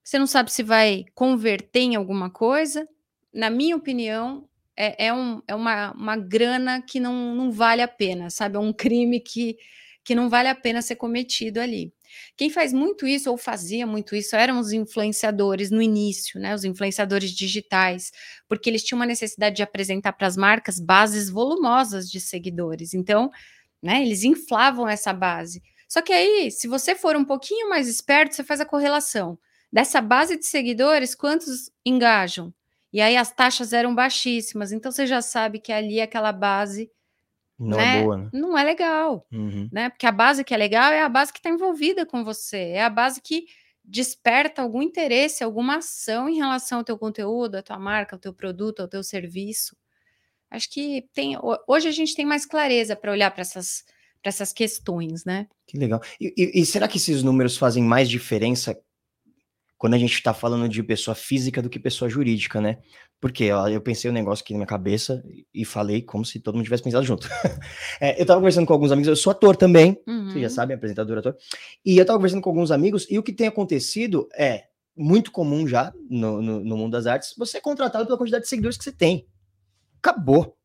[0.04, 2.90] você não sabe se vai converter em alguma coisa.
[3.32, 7.88] Na minha opinião, é, é, um, é uma, uma grana que não, não vale a
[7.88, 8.56] pena, sabe?
[8.56, 9.58] É um crime que
[10.04, 11.94] que não vale a pena ser cometido ali.
[12.36, 16.56] Quem faz muito isso, ou fazia muito isso, eram os influenciadores no início, né?
[16.56, 18.12] Os influenciadores digitais,
[18.48, 22.94] porque eles tinham uma necessidade de apresentar para as marcas bases volumosas de seguidores.
[22.94, 23.30] Então,
[23.82, 25.62] né, eles inflavam essa base.
[25.88, 29.38] Só que aí, se você for um pouquinho mais esperto, você faz a correlação.
[29.72, 32.54] Dessa base de seguidores, quantos engajam?
[32.92, 36.90] E aí as taxas eram baixíssimas, então você já sabe que ali aquela base
[37.60, 37.98] não é né?
[37.98, 38.30] é boa, né?
[38.32, 39.70] Não é legal, uhum.
[39.72, 39.90] né?
[39.90, 42.84] Porque a base que é legal é a base que está envolvida com você, é
[42.84, 43.46] a base que
[43.84, 48.34] desperta algum interesse, alguma ação em relação ao teu conteúdo, à tua marca, ao teu
[48.34, 49.76] produto, ao teu serviço.
[50.50, 53.84] Acho que tem hoje a gente tem mais clareza para olhar para essas
[54.22, 55.48] para essas questões, né?
[55.66, 56.02] Que legal.
[56.20, 58.78] E, e, e será que esses números fazem mais diferença
[59.80, 62.80] quando a gente está falando de pessoa física do que pessoa jurídica, né?
[63.18, 66.56] Porque ó, eu pensei um negócio aqui na minha cabeça e falei como se todo
[66.56, 67.28] mundo tivesse pensado junto.
[68.00, 70.32] é, eu tava conversando com alguns amigos, eu sou ator também, uhum.
[70.32, 71.38] você já sabe, apresentador, ator.
[71.86, 74.66] E eu tava conversando com alguns amigos e o que tem acontecido é
[74.98, 78.50] muito comum já no, no, no mundo das artes, você é contratado pela quantidade de
[78.50, 79.26] seguidores que você tem.
[79.98, 80.58] Acabou.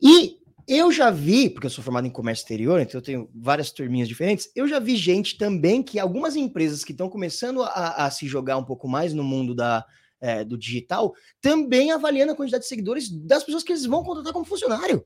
[0.00, 0.37] E
[0.68, 4.06] eu já vi, porque eu sou formado em comércio exterior, então eu tenho várias turminhas
[4.06, 4.50] diferentes.
[4.54, 8.58] Eu já vi gente também que algumas empresas que estão começando a, a, se jogar
[8.58, 9.86] um pouco mais no mundo da,
[10.20, 14.32] é, do digital, também avaliando a quantidade de seguidores das pessoas que eles vão contratar
[14.32, 15.02] como funcionário.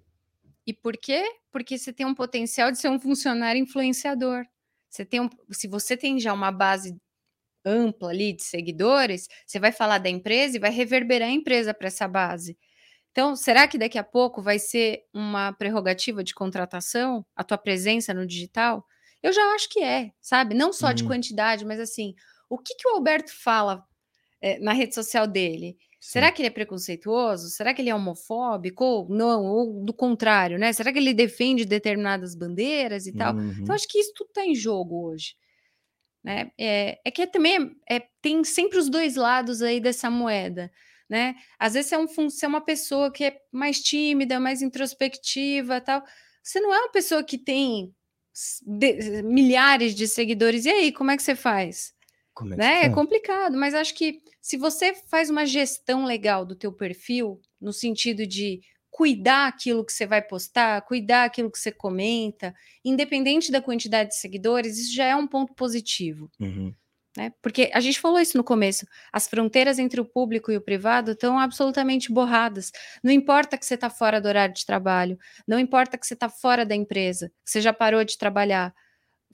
[0.67, 1.25] E por quê?
[1.51, 4.45] Porque você tem um potencial de ser um funcionário influenciador.
[4.91, 6.97] Você tem um, se você tem já uma base
[7.65, 11.87] ampla ali de seguidores, você vai falar da empresa e vai reverberar a empresa para
[11.87, 12.59] essa base.
[13.13, 18.15] Então, será que daqui a pouco vai ser uma prerrogativa de contratação a tua presença
[18.15, 18.85] no digital?
[19.23, 20.55] Eu já acho que é, sabe?
[20.55, 21.11] Não só de uhum.
[21.11, 22.15] quantidade, mas assim,
[22.49, 23.85] o que, que o Alberto fala
[24.41, 25.77] é, na rede social dele?
[26.01, 26.13] Sim.
[26.15, 27.51] Será que ele é preconceituoso?
[27.51, 28.83] Será que ele é homofóbico?
[28.83, 30.73] Ou não, ou do contrário, né?
[30.73, 33.35] Será que ele defende determinadas bandeiras e tal?
[33.35, 33.57] Uhum.
[33.61, 35.37] Então, acho que isso tudo está em jogo hoje.
[36.25, 36.51] Né?
[36.59, 40.73] É, é que também é, tem sempre os dois lados aí dessa moeda
[41.13, 41.35] né?
[41.59, 45.79] Às vezes você é, um, você é uma pessoa que é mais tímida, mais introspectiva,
[45.79, 46.03] tal.
[46.43, 47.95] Você não é uma pessoa que tem
[48.67, 50.65] de, milhares de seguidores.
[50.65, 51.93] E aí, como é que você faz?
[52.41, 52.85] É, né?
[52.85, 57.75] é complicado, mas acho que se você faz uma gestão legal do teu perfil, no
[57.75, 63.61] sentido de cuidar aquilo que você vai postar, cuidar aquilo que você comenta, independente da
[63.61, 66.31] quantidade de seguidores, isso já é um ponto positivo.
[66.41, 66.75] Uhum.
[67.17, 67.33] Né?
[67.43, 71.13] Porque a gente falou isso no começo, as fronteiras entre o público e o privado
[71.13, 72.73] estão absolutamente borradas.
[73.03, 76.31] Não importa que você está fora do horário de trabalho, não importa que você está
[76.31, 78.75] fora da empresa, que você já parou de trabalhar.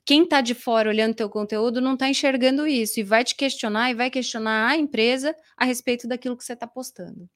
[0.05, 3.91] Quem está de fora olhando teu conteúdo não está enxergando isso e vai te questionar
[3.91, 7.29] e vai questionar a empresa a respeito daquilo que você está postando.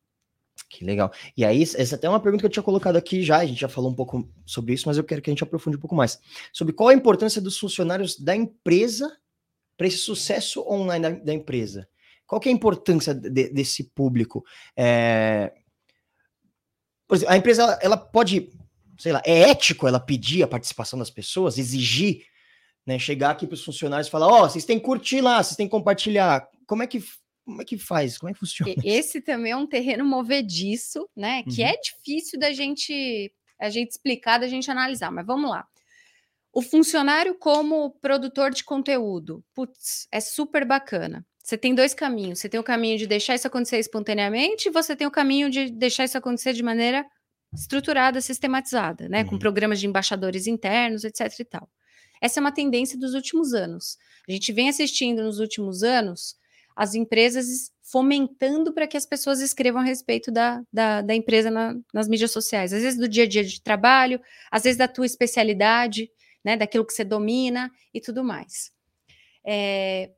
[0.69, 1.11] Que legal.
[1.37, 3.45] E aí, essa é até é uma pergunta que eu tinha colocado aqui já, a
[3.45, 5.79] gente já falou um pouco sobre isso, mas eu quero que a gente aprofunde um
[5.79, 6.19] pouco mais.
[6.51, 9.15] Sobre qual a importância dos funcionários da empresa
[9.77, 11.87] para esse sucesso online da, da, empresa.
[12.25, 14.43] Qual que é a importância de, desse público?
[14.75, 15.53] É...
[17.11, 18.49] Exemplo, a empresa ela, ela pode,
[18.97, 22.25] sei lá, é ético ela pedir a participação das pessoas, exigir,
[22.85, 25.43] né, chegar aqui para os funcionários e falar, ó, oh, vocês têm que curtir lá,
[25.43, 26.47] vocês têm que compartilhar.
[26.65, 27.03] Como é que
[27.45, 28.17] como é que faz?
[28.17, 28.73] Como é que funciona?
[28.83, 31.43] Esse também é um terreno movediço, né?
[31.43, 31.67] Que uhum.
[31.67, 35.67] é difícil da gente a gente explicar, da gente analisar, mas vamos lá.
[36.53, 41.25] O funcionário como produtor de conteúdo, putz, é super bacana.
[41.43, 42.39] Você tem dois caminhos.
[42.39, 45.71] Você tem o caminho de deixar isso acontecer espontaneamente, e você tem o caminho de
[45.71, 47.03] deixar isso acontecer de maneira
[47.53, 49.23] estruturada, sistematizada, né?
[49.23, 49.29] Uhum.
[49.29, 51.39] Com programas de embaixadores internos, etc.
[51.39, 51.67] e tal.
[52.21, 53.97] Essa é uma tendência dos últimos anos.
[54.29, 56.35] A gente vem assistindo nos últimos anos
[56.75, 61.75] as empresas fomentando para que as pessoas escrevam a respeito da, da, da empresa na,
[61.93, 62.73] nas mídias sociais.
[62.73, 66.09] Às vezes do dia a dia de trabalho, às vezes da tua especialidade,
[66.43, 68.71] né, daquilo que você domina e tudo mais.
[69.45, 70.11] É,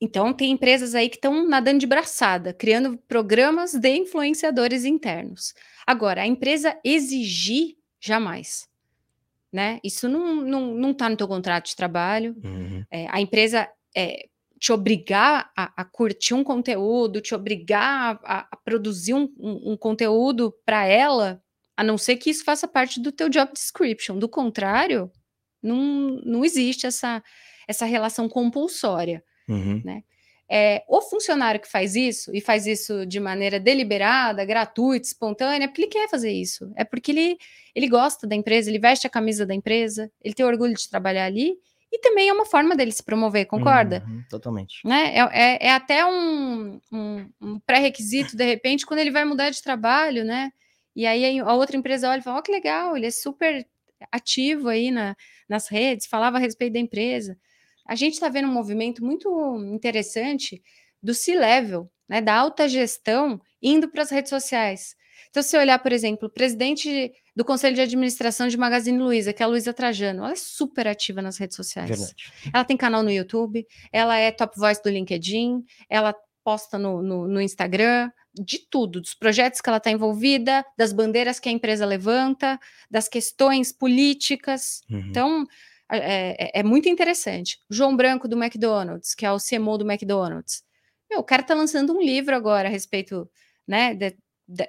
[0.00, 5.54] então, tem empresas aí que estão nadando de braçada, criando programas de influenciadores internos.
[5.86, 8.68] Agora, a empresa exigir, jamais.
[9.50, 9.80] Né?
[9.82, 12.36] Isso não está não, não tá no teu contrato de trabalho.
[12.44, 12.84] Uhum.
[12.90, 13.66] É, a empresa
[13.96, 14.28] é,
[14.58, 19.76] te obrigar a, a, curtir um conteúdo, te obrigar a, a produzir um, um, um
[19.76, 21.42] conteúdo para ela,
[21.74, 24.18] a não ser que isso faça parte do teu job description.
[24.18, 25.10] Do contrário,
[25.66, 27.22] não, não existe essa,
[27.66, 29.82] essa relação compulsória, uhum.
[29.84, 30.02] né?
[30.48, 35.68] É, o funcionário que faz isso, e faz isso de maneira deliberada, gratuita, espontânea, é
[35.68, 36.70] porque ele quer fazer isso.
[36.76, 37.36] É porque ele,
[37.74, 41.24] ele gosta da empresa, ele veste a camisa da empresa, ele tem orgulho de trabalhar
[41.24, 41.56] ali,
[41.92, 44.04] e também é uma forma dele se promover, concorda?
[44.06, 44.80] Uhum, totalmente.
[44.84, 45.16] Né?
[45.16, 49.62] É, é, é até um, um, um pré-requisito, de repente, quando ele vai mudar de
[49.62, 50.52] trabalho, né?
[50.94, 53.66] E aí a outra empresa olha e fala: Ó, oh, que legal, ele é super
[54.10, 55.16] ativo aí na,
[55.48, 57.38] nas redes, falava a respeito da empresa.
[57.86, 59.28] A gente está vendo um movimento muito
[59.72, 60.62] interessante
[61.02, 64.96] do C-level, né, da alta gestão, indo para as redes sociais.
[65.30, 69.42] Então, se olhar, por exemplo, o presidente do Conselho de Administração de Magazine Luiza, que
[69.42, 71.88] é a Luiza Trajano, ela é super ativa nas redes sociais.
[71.88, 72.14] Verdade.
[72.52, 77.28] Ela tem canal no YouTube, ela é top voice do LinkedIn, ela posta no, no,
[77.28, 81.86] no Instagram, de tudo, dos projetos que ela está envolvida, das bandeiras que a empresa
[81.86, 82.58] levanta,
[82.90, 84.82] das questões políticas.
[84.90, 84.98] Uhum.
[85.08, 85.46] Então,
[85.90, 87.58] é, é, é, muito interessante.
[87.70, 90.64] João Branco do McDonald's, que é o CMO do McDonald's.
[91.08, 93.28] Meu, o cara está lançando um livro agora a respeito
[93.66, 94.16] né, de,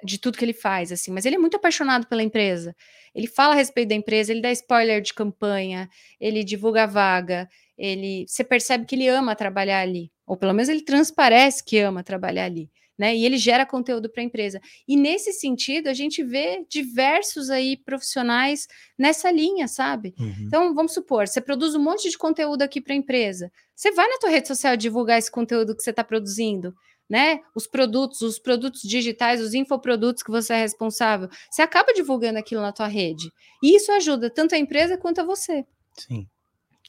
[0.04, 2.74] de, tudo que ele faz, assim, mas ele é muito apaixonado pela empresa.
[3.14, 5.88] Ele fala a respeito da empresa, ele dá spoiler de campanha,
[6.20, 10.68] ele divulga a vaga, ele, você percebe que ele ama trabalhar ali, ou pelo menos
[10.68, 13.14] ele transparece que ama trabalhar ali né?
[13.14, 14.60] E ele gera conteúdo para a empresa.
[14.86, 18.66] E nesse sentido, a gente vê diversos aí profissionais
[18.98, 20.14] nessa linha, sabe?
[20.18, 20.34] Uhum.
[20.40, 23.52] Então, vamos supor, você produz um monte de conteúdo aqui para a empresa.
[23.74, 26.74] Você vai na tua rede social divulgar esse conteúdo que você está produzindo.
[27.08, 27.40] Né?
[27.54, 32.60] Os produtos, os produtos digitais, os infoprodutos que você é responsável, você acaba divulgando aquilo
[32.60, 33.32] na tua rede.
[33.62, 35.64] E isso ajuda tanto a empresa quanto a você.
[35.96, 36.28] Sim.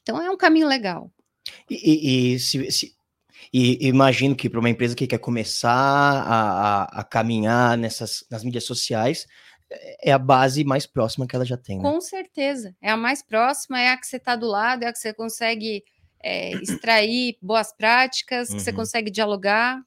[0.01, 1.10] Então é um caminho legal.
[1.70, 2.93] E, e, e se, se,
[3.54, 8.44] e imagino que para uma empresa que quer começar a, a, a, caminhar nessas nas
[8.44, 9.26] mídias sociais,
[10.02, 11.78] é a base mais próxima que ela já tem.
[11.78, 11.84] Né?
[11.84, 12.76] Com certeza.
[12.82, 15.14] É a mais próxima, é a que você está do lado, é a que você
[15.14, 15.84] consegue
[16.24, 18.56] é, extrair boas práticas, uhum.
[18.56, 18.76] que você uhum.
[18.76, 19.80] consegue dialogar.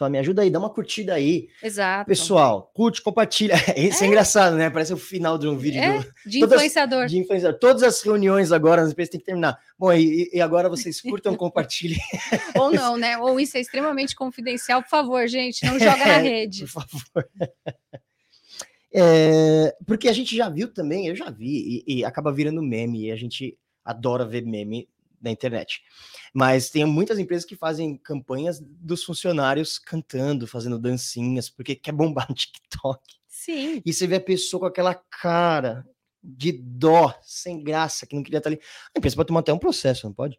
[0.00, 1.50] Fala, me ajuda aí, dá uma curtida aí.
[1.62, 2.08] Exato.
[2.08, 3.54] Pessoal, curte, compartilha.
[3.76, 4.70] Isso é, é engraçado, né?
[4.70, 5.78] Parece o final de um vídeo.
[5.78, 6.06] É, do...
[6.24, 7.06] de influenciador.
[7.06, 7.60] de influenciador.
[7.60, 9.58] Todas as reuniões agora nas empresas tem que terminar.
[9.78, 12.00] Bom, e, e agora vocês curtam, compartilhem.
[12.56, 13.18] Ou não, né?
[13.18, 14.82] Ou isso é extremamente confidencial.
[14.82, 16.60] Por favor, gente, não joga na rede.
[16.60, 17.28] Por favor.
[18.94, 23.04] É, porque a gente já viu também, eu já vi, e, e acaba virando meme,
[23.04, 24.88] e a gente adora ver meme
[25.20, 25.82] na internet.
[26.32, 32.26] Mas tem muitas empresas que fazem campanhas dos funcionários cantando, fazendo dancinhas, porque quer bombar
[32.28, 33.00] no TikTok.
[33.28, 33.82] Sim.
[33.84, 35.86] E você vê a pessoa com aquela cara
[36.22, 38.60] de dó, sem graça, que não queria estar ali.
[38.94, 40.38] A empresa pode tomar até um processo, não pode?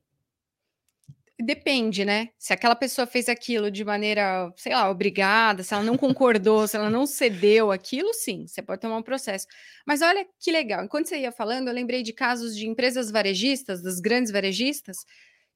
[1.44, 2.30] Depende, né?
[2.38, 6.76] Se aquela pessoa fez aquilo de maneira, sei lá, obrigada, se ela não concordou, se
[6.78, 9.48] ela não cedeu aquilo, sim, você pode tomar um processo.
[9.86, 13.82] Mas olha que legal, enquanto você ia falando, eu lembrei de casos de empresas varejistas,
[13.82, 14.98] das grandes varejistas,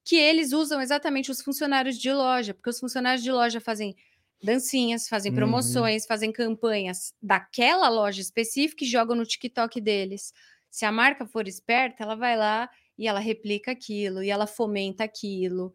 [0.03, 3.95] que eles usam exatamente os funcionários de loja, porque os funcionários de loja fazem
[4.43, 5.37] dancinhas, fazem uhum.
[5.37, 6.07] promoções, uhum.
[6.07, 10.33] fazem campanhas daquela loja específica e jogam no TikTok deles.
[10.71, 15.03] Se a marca for esperta, ela vai lá e ela replica aquilo e ela fomenta
[15.03, 15.73] aquilo.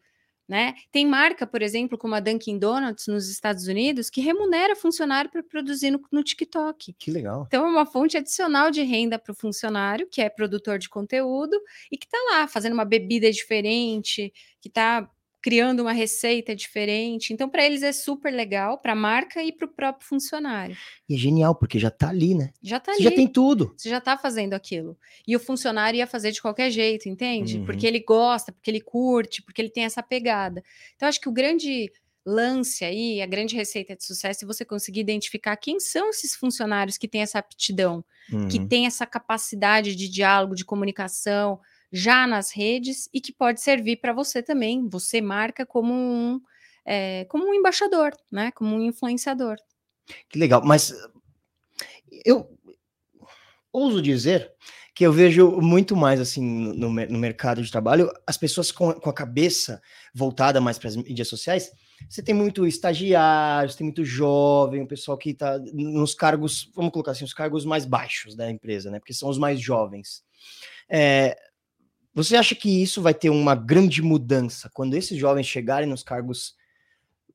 [0.48, 0.74] Né?
[0.90, 5.44] Tem marca, por exemplo, como a Dunkin' Donuts nos Estados Unidos, que remunera funcionário para
[5.44, 6.92] produzir no, no, TikTok.
[6.94, 7.44] Que legal.
[7.46, 11.56] Então, é uma fonte adicional de renda para o funcionário, que é produtor de conteúdo,
[11.88, 15.08] e que está lá fazendo uma bebida diferente, que está
[15.42, 17.32] criando uma receita diferente.
[17.32, 20.76] Então, para eles é super legal, para a marca e para o próprio funcionário.
[21.08, 22.52] E é genial, porque já está ali, né?
[22.62, 23.02] Já está ali.
[23.02, 23.74] Você já tem tudo.
[23.76, 24.96] Você já está fazendo aquilo.
[25.26, 27.58] E o funcionário ia fazer de qualquer jeito, entende?
[27.58, 27.64] Uhum.
[27.64, 30.62] Porque ele gosta, porque ele curte, porque ele tem essa pegada.
[30.94, 31.90] Então, acho que o grande
[32.24, 36.98] lance aí, a grande receita de sucesso é você conseguir identificar quem são esses funcionários
[36.98, 38.46] que têm essa aptidão, uhum.
[38.48, 41.58] que têm essa capacidade de diálogo, de comunicação,
[41.92, 46.40] já nas redes e que pode servir para você também, você marca como um,
[46.84, 48.50] é, como um embaixador, né?
[48.52, 49.56] Como um influenciador.
[50.28, 50.92] Que legal, mas
[52.24, 52.48] eu
[53.72, 54.52] ouso dizer
[54.94, 59.08] que eu vejo muito mais assim no, no mercado de trabalho, as pessoas com, com
[59.08, 59.80] a cabeça
[60.12, 61.70] voltada mais para as mídias sociais.
[62.08, 66.92] Você tem muito estagiário, você tem muito jovem, o pessoal que está nos cargos, vamos
[66.92, 68.98] colocar assim, os cargos mais baixos da empresa, né?
[68.98, 70.22] Porque são os mais jovens.
[70.88, 71.36] É,
[72.14, 76.54] você acha que isso vai ter uma grande mudança quando esses jovens chegarem nos cargos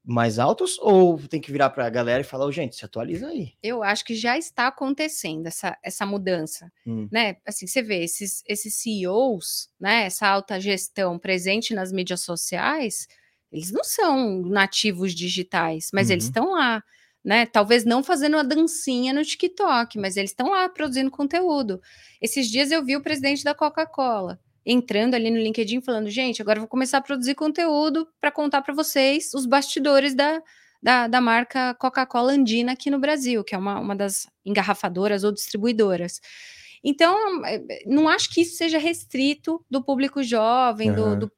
[0.03, 3.27] mais altos ou tem que virar para a galera e falar, oh, gente, se atualiza
[3.27, 3.53] aí?
[3.63, 7.07] Eu acho que já está acontecendo essa, essa mudança, hum.
[7.11, 7.37] né?
[7.45, 10.03] Assim, você vê esses, esses CEOs, né?
[10.03, 13.07] Essa alta gestão presente nas mídias sociais,
[13.51, 16.13] eles não são nativos digitais, mas uhum.
[16.13, 16.83] eles estão lá,
[17.23, 17.47] né?
[17.47, 21.81] Talvez não fazendo uma dancinha no TikTok, mas eles estão lá produzindo conteúdo.
[22.21, 26.59] Esses dias eu vi o presidente da Coca-Cola entrando ali no LinkedIn falando, gente, agora
[26.59, 30.41] vou começar a produzir conteúdo para contar para vocês os bastidores da,
[30.81, 35.31] da, da marca Coca-Cola Andina aqui no Brasil, que é uma, uma das engarrafadoras ou
[35.31, 36.19] distribuidoras.
[36.83, 41.19] Então, é, não acho que isso seja restrito do público jovem, uhum.
[41.19, 41.31] do, do...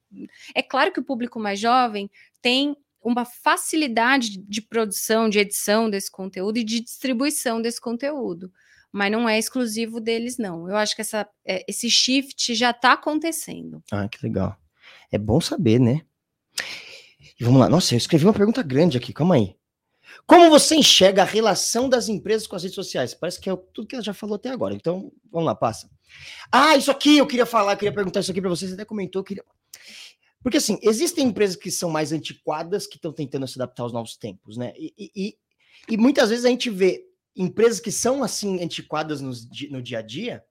[0.56, 2.10] É claro que o público mais jovem
[2.42, 8.52] tem uma facilidade de produção, de edição desse conteúdo e de distribuição desse conteúdo
[8.98, 10.68] mas não é exclusivo deles, não.
[10.68, 13.84] Eu acho que essa, é, esse shift já está acontecendo.
[13.92, 14.58] Ah, que legal.
[15.12, 16.02] É bom saber, né?
[17.40, 17.70] E vamos lá.
[17.70, 19.56] Nossa, eu escrevi uma pergunta grande aqui, calma aí.
[20.26, 23.14] Como você enxerga a relação das empresas com as redes sociais?
[23.14, 24.74] Parece que é tudo que ela já falou até agora.
[24.74, 25.88] Então, vamos lá, passa.
[26.52, 28.86] Ah, isso aqui eu queria falar, eu queria perguntar isso aqui para vocês, você até
[28.86, 29.46] comentou, queria...
[30.42, 34.18] Porque assim, existem empresas que são mais antiquadas, que estão tentando se adaptar aos novos
[34.18, 34.74] tempos, né?
[34.76, 35.38] E, e,
[35.88, 37.08] e muitas vezes a gente vê
[37.38, 39.32] empresas que são assim antiquadas no,
[39.70, 40.44] no dia a dia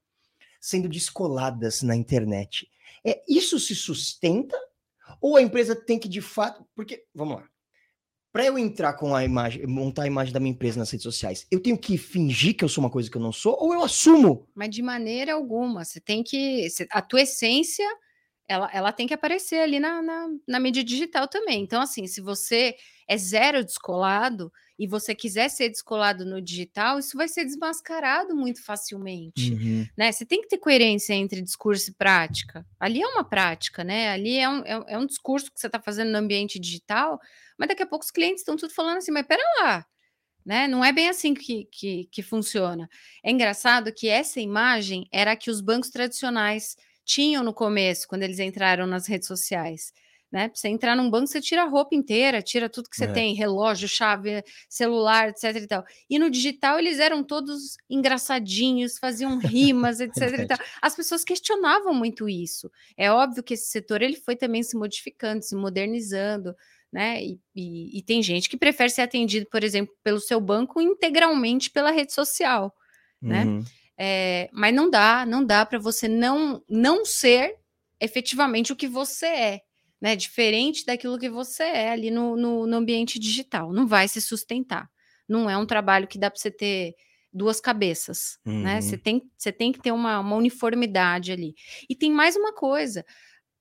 [0.60, 2.68] sendo descoladas na internet.
[3.04, 4.56] É isso se sustenta
[5.20, 7.48] ou a empresa tem que de fato, porque vamos lá.
[8.32, 11.46] Para eu entrar com a imagem, montar a imagem da minha empresa nas redes sociais,
[11.50, 13.82] eu tenho que fingir que eu sou uma coisa que eu não sou ou eu
[13.82, 14.46] assumo?
[14.54, 17.86] Mas de maneira alguma, você tem que a tua essência
[18.48, 21.62] ela, ela tem que aparecer ali na, na, na mídia digital também.
[21.62, 22.76] Então, assim, se você
[23.08, 28.62] é zero descolado, e você quiser ser descolado no digital, isso vai ser desmascarado muito
[28.62, 29.86] facilmente, uhum.
[29.96, 30.12] né?
[30.12, 32.66] Você tem que ter coerência entre discurso e prática.
[32.78, 34.10] Ali é uma prática, né?
[34.10, 37.18] Ali é um, é, é um discurso que você está fazendo no ambiente digital,
[37.58, 39.86] mas daqui a pouco os clientes estão tudo falando assim, mas pera lá,
[40.44, 40.68] né?
[40.68, 42.88] Não é bem assim que, que, que funciona.
[43.24, 48.24] É engraçado que essa imagem era a que os bancos tradicionais tinham no começo, quando
[48.24, 49.92] eles entraram nas redes sociais
[50.30, 50.48] né?
[50.48, 53.12] Pra você entrar num banco, você tira a roupa inteira, tira tudo que você é.
[53.12, 55.84] tem, relógio, chave, celular, etc e tal.
[56.10, 60.58] E no digital eles eram todos engraçadinhos, faziam rimas, etc e tal.
[60.82, 62.70] As pessoas questionavam muito isso.
[62.96, 66.54] É óbvio que esse setor ele foi também se modificando, se modernizando,
[66.92, 67.22] né?
[67.22, 71.70] E, e, e tem gente que prefere ser atendido, por exemplo, pelo seu banco integralmente
[71.70, 72.74] pela rede social,
[73.22, 73.44] né?
[73.44, 73.58] uhum.
[73.60, 73.64] né?
[73.98, 77.56] É, mas não dá, não dá para você não não ser
[77.98, 79.60] efetivamente o que você é
[80.00, 80.16] né?
[80.16, 83.72] Diferente daquilo que você é ali no, no, no ambiente digital.
[83.72, 84.88] Não vai se sustentar.
[85.28, 86.94] Não é um trabalho que dá para você ter
[87.32, 88.62] duas cabeças, uhum.
[88.62, 88.80] né?
[88.80, 91.54] Você tem, você tem que ter uma, uma uniformidade ali.
[91.88, 93.04] E tem mais uma coisa.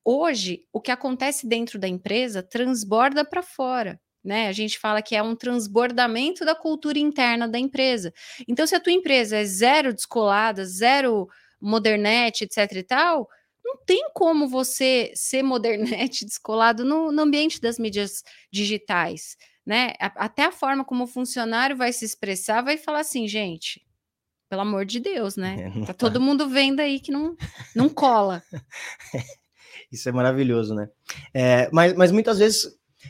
[0.04, 4.00] Hoje, o que acontece dentro da empresa transborda para fora.
[4.24, 4.48] Né?
[4.48, 8.12] A gente fala que é um transbordamento da cultura interna da empresa.
[8.48, 11.28] Então, se a tua empresa é zero descolada, zero
[11.62, 13.28] modernete, etc e tal,
[13.66, 19.36] não tem como você ser modernete descolado no, no ambiente das mídias digitais,
[19.66, 19.94] né?
[20.00, 23.84] até a forma como o funcionário vai se expressar vai falar assim, gente,
[24.48, 25.72] pelo amor de Deus, né?
[25.76, 27.36] É, tá, tá todo mundo vendo aí que não,
[27.76, 28.44] não cola.
[29.92, 30.88] Isso é maravilhoso, né?
[31.34, 32.68] É, mas, mas muitas vezes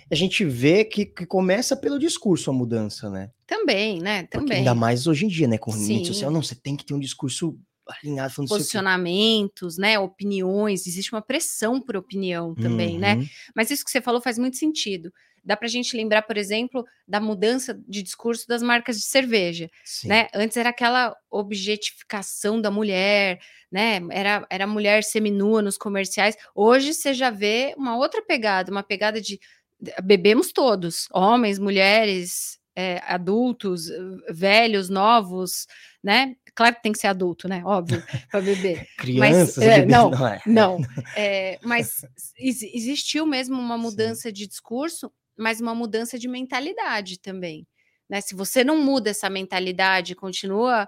[0.10, 3.32] a gente vê que, que, começa pelo discurso a mudança, né?
[3.46, 4.24] Também, né?
[4.24, 4.48] Também.
[4.48, 5.58] Porque ainda mais hoje em dia, né?
[5.58, 10.88] Com rede social, não, você tem que ter um discurso alinhado, falando posicionamentos, né, opiniões,
[10.88, 13.16] existe uma pressão por opinião também, né?
[13.16, 13.20] Uhum.
[13.22, 13.30] né?
[13.56, 15.12] Mas isso que você falou faz muito sentido.
[15.44, 19.70] Dá para a gente lembrar, por exemplo, da mudança de discurso das marcas de cerveja,
[19.84, 20.08] Sim.
[20.08, 20.28] né?
[20.34, 23.40] Antes era aquela objetificação da mulher,
[23.72, 24.02] né?
[24.10, 26.36] Era, era mulher seminua nos comerciais.
[26.56, 29.40] Hoje você já vê uma outra pegada, uma pegada de
[30.04, 33.88] bebemos todos, homens, mulheres, é, adultos,
[34.30, 35.66] velhos, novos,
[36.04, 36.36] né?
[36.54, 37.62] Claro que tem que ser adulto, né?
[37.66, 38.88] Óbvio, para beber.
[38.98, 40.42] Crianças, mas, é, não, não, é.
[40.46, 40.78] não.
[41.64, 42.06] Mas
[42.38, 44.34] existiu mesmo uma mudança Sim.
[44.34, 47.68] de discurso, mas uma mudança de mentalidade também.
[48.10, 48.22] Né?
[48.22, 50.88] Se você não muda essa mentalidade, continua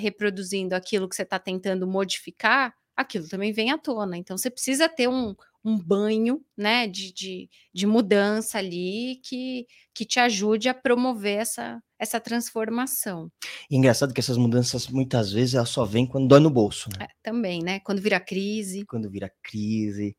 [0.00, 4.16] reproduzindo aquilo que você está tentando modificar, aquilo também vem à tona.
[4.16, 5.34] Então você precisa ter um,
[5.64, 11.80] um banho né, de, de, de, mudança ali que, que te ajude a promover essa,
[11.98, 13.30] essa transformação.
[13.70, 16.90] E engraçado que essas mudanças muitas vezes elas só vêm quando dói no bolso.
[16.98, 17.06] Né?
[17.06, 17.80] É, também, né?
[17.80, 18.84] Quando vira crise.
[18.86, 20.16] Quando vira crise.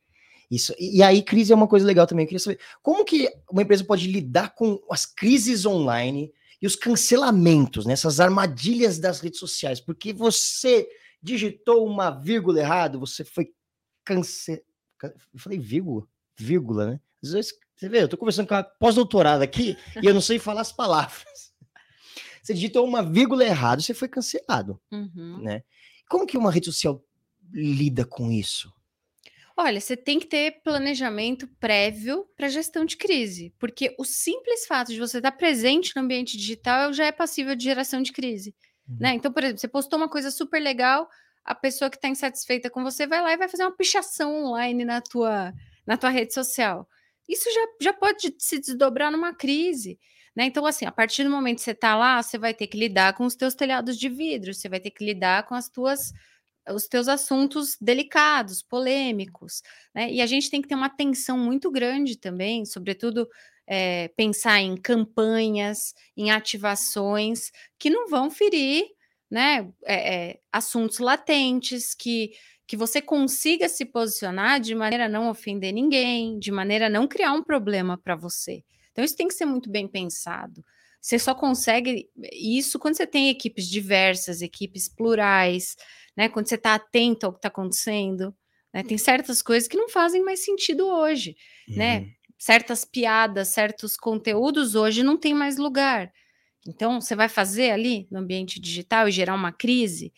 [0.49, 2.23] Isso, e, e aí, crise é uma coisa legal também.
[2.23, 6.31] Eu queria saber como que uma empresa pode lidar com as crises online
[6.61, 10.87] e os cancelamentos, nessas né, armadilhas das redes sociais, porque você
[11.21, 13.49] digitou uma vírgula errado, você foi
[14.05, 14.72] cancelado
[15.07, 16.99] eu falei vírgula, vírgula, né?
[17.23, 20.39] Às vezes, você vê, eu tô conversando com a pós-doutorada aqui e eu não sei
[20.39, 21.53] falar as palavras.
[22.41, 25.41] Você digitou uma vírgula errada, você foi cancelado, uhum.
[25.41, 25.63] né?
[26.09, 27.03] Como que uma rede social
[27.51, 28.73] lida com isso?
[29.55, 34.91] Olha, você tem que ter planejamento prévio para gestão de crise, porque o simples fato
[34.91, 38.55] de você estar presente no ambiente digital já é passível de geração de crise.
[38.89, 38.97] Uhum.
[38.99, 39.13] Né?
[39.13, 41.07] Então, por exemplo, você postou uma coisa super legal,
[41.43, 44.85] a pessoa que está insatisfeita com você vai lá e vai fazer uma pichação online
[44.85, 45.53] na tua,
[45.85, 46.87] na tua rede social.
[47.27, 49.99] Isso já, já pode se desdobrar numa crise.
[50.35, 50.45] Né?
[50.45, 53.13] Então, assim, a partir do momento que você está lá, você vai ter que lidar
[53.13, 56.11] com os teus telhados de vidro, você vai ter que lidar com as tuas
[56.71, 59.61] os teus assuntos delicados, polêmicos,
[59.93, 60.09] né?
[60.09, 63.27] E a gente tem que ter uma atenção muito grande também, sobretudo
[63.67, 68.85] é, pensar em campanhas, em ativações que não vão ferir
[69.33, 72.33] né, é, é, assuntos latentes, que,
[72.67, 77.07] que você consiga se posicionar de maneira a não ofender ninguém, de maneira a não
[77.07, 78.63] criar um problema para você.
[78.91, 80.63] Então, isso tem que ser muito bem pensado.
[81.01, 85.75] Você só consegue isso quando você tem equipes diversas, equipes plurais,
[86.15, 86.29] né?
[86.29, 88.35] Quando você está atento ao que está acontecendo.
[88.71, 88.83] Né?
[88.83, 91.35] Tem certas coisas que não fazem mais sentido hoje,
[91.67, 91.97] né?
[91.97, 92.03] uhum.
[92.03, 92.13] né?
[92.37, 96.13] Certas piadas, certos conteúdos hoje não tem mais lugar.
[96.67, 100.13] Então, você vai fazer ali no ambiente digital e gerar uma crise,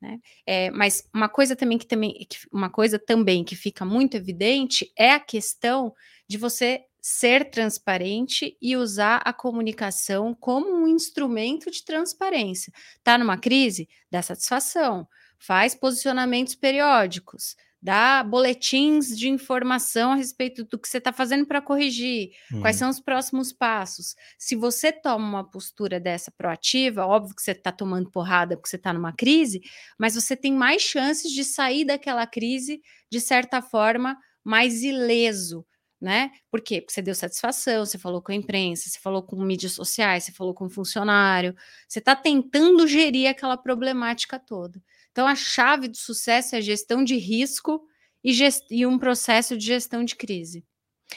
[0.00, 0.18] né?
[0.46, 5.12] É, mas uma coisa também que também uma coisa também que fica muito evidente é
[5.12, 5.94] a questão
[6.28, 12.72] de você ser transparente e usar a comunicação como um instrumento de transparência.
[13.04, 13.88] Tá numa crise?
[14.10, 15.06] Dá satisfação.
[15.38, 21.60] Faz posicionamentos periódicos dá boletins de informação a respeito do que você está fazendo para
[21.62, 22.60] corrigir, hum.
[22.60, 24.14] quais são os próximos passos.
[24.38, 28.76] Se você toma uma postura dessa proativa, óbvio que você está tomando porrada porque você
[28.76, 29.60] está numa crise,
[29.98, 35.64] mas você tem mais chances de sair daquela crise de certa forma mais ileso.
[35.98, 36.30] Né?
[36.50, 36.82] Por quê?
[36.82, 40.32] Porque você deu satisfação, você falou com a imprensa, você falou com mídias sociais, você
[40.32, 41.56] falou com o funcionário,
[41.88, 44.78] você está tentando gerir aquela problemática toda.
[45.16, 47.80] Então, a chave do sucesso é gestão de risco
[48.22, 48.66] e, gest...
[48.70, 50.62] e um processo de gestão de crise.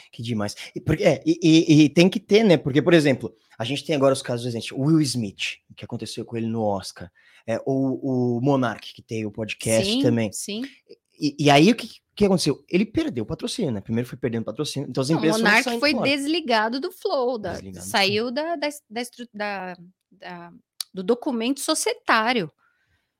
[0.09, 0.55] Que demais.
[0.73, 2.55] E, é, e, e, e, tem que ter, né?
[2.55, 6.23] Porque, por exemplo, a gente tem agora os casos, gente, o Will Smith, que aconteceu
[6.23, 7.11] com ele no Oscar,
[7.45, 10.31] é, o, o Monark, que tem o podcast sim, também.
[10.31, 10.61] Sim.
[11.19, 12.63] E, e aí, o que, que aconteceu?
[12.69, 13.81] Ele perdeu o patrocínio, né?
[13.81, 14.87] Primeiro foi perdendo patrocínio.
[14.89, 16.09] Então, as empresas o Monark foi fora.
[16.09, 18.69] desligado do Flow, da, desligado saiu da, da,
[19.33, 19.77] da,
[20.09, 20.53] da,
[20.93, 22.49] do documento societário.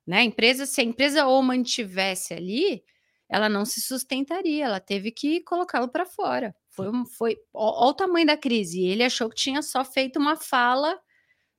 [0.10, 0.22] Né?
[0.22, 2.84] A empresa, se a empresa ou mantivesse ali,
[3.30, 6.56] ela não se sustentaria, ela teve que colocá-lo para fora.
[6.72, 8.84] Foi, foi olha o tamanho da crise.
[8.84, 10.98] Ele achou que tinha só feito uma fala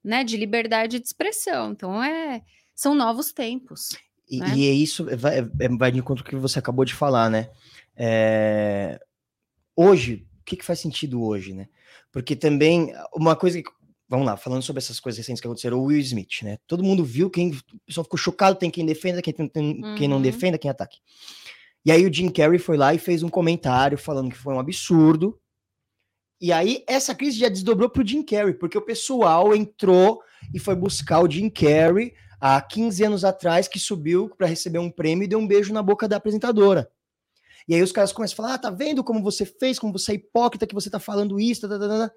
[0.03, 1.71] né, de liberdade de expressão.
[1.71, 2.43] Então, é,
[2.75, 3.91] são novos tempos.
[4.29, 4.53] E, né?
[4.57, 7.31] e é isso, vai, é, vai de encontro com o que você acabou de falar,
[7.31, 7.51] né?
[7.97, 8.99] É,
[9.77, 11.69] hoje, o que, que faz sentido hoje, né?
[12.11, 13.71] Porque também, uma coisa que
[14.11, 16.59] vamos lá, falando sobre essas coisas recentes que aconteceram, o Will Smith, né?
[16.67, 19.95] Todo mundo viu, quem, o pessoal ficou chocado, tem quem defenda, quem, tem, uhum.
[19.95, 20.23] quem não uhum.
[20.23, 20.99] defenda, quem ataque.
[21.85, 24.59] E aí o Jim Carrey foi lá e fez um comentário falando que foi um
[24.59, 25.41] absurdo.
[26.41, 30.21] E aí essa crise já desdobrou pro Jim Carrey, porque o pessoal entrou
[30.53, 34.91] e foi buscar o Jim Carrey há 15 anos atrás, que subiu para receber um
[34.91, 36.91] prêmio e deu um beijo na boca da apresentadora.
[37.69, 40.13] E aí os caras começam a falar: ah, tá vendo como você fez, como você
[40.13, 42.15] é hipócrita, que você tá falando isso, tá, tá, tá, tá.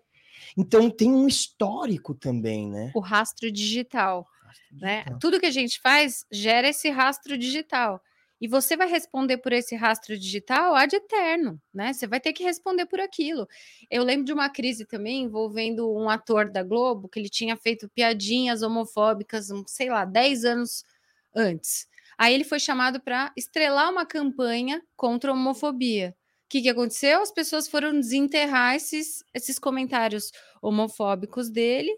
[0.57, 2.91] Então tem um histórico também, né?
[2.95, 4.27] O rastro digital.
[4.71, 5.05] Né?
[5.19, 8.01] Tudo que a gente faz gera esse rastro digital.
[8.43, 11.93] E você vai responder por esse rastro digital ad eterno, né?
[11.93, 13.47] Você vai ter que responder por aquilo.
[13.89, 17.89] Eu lembro de uma crise também envolvendo um ator da Globo que ele tinha feito
[17.89, 20.83] piadinhas homofóbicas, sei lá, 10 anos
[21.33, 21.87] antes.
[22.17, 26.13] Aí ele foi chamado para estrelar uma campanha contra a homofobia.
[26.53, 27.19] O que, que aconteceu?
[27.19, 30.31] As pessoas foram desenterrar esses, esses comentários
[30.61, 31.89] homofóbicos dele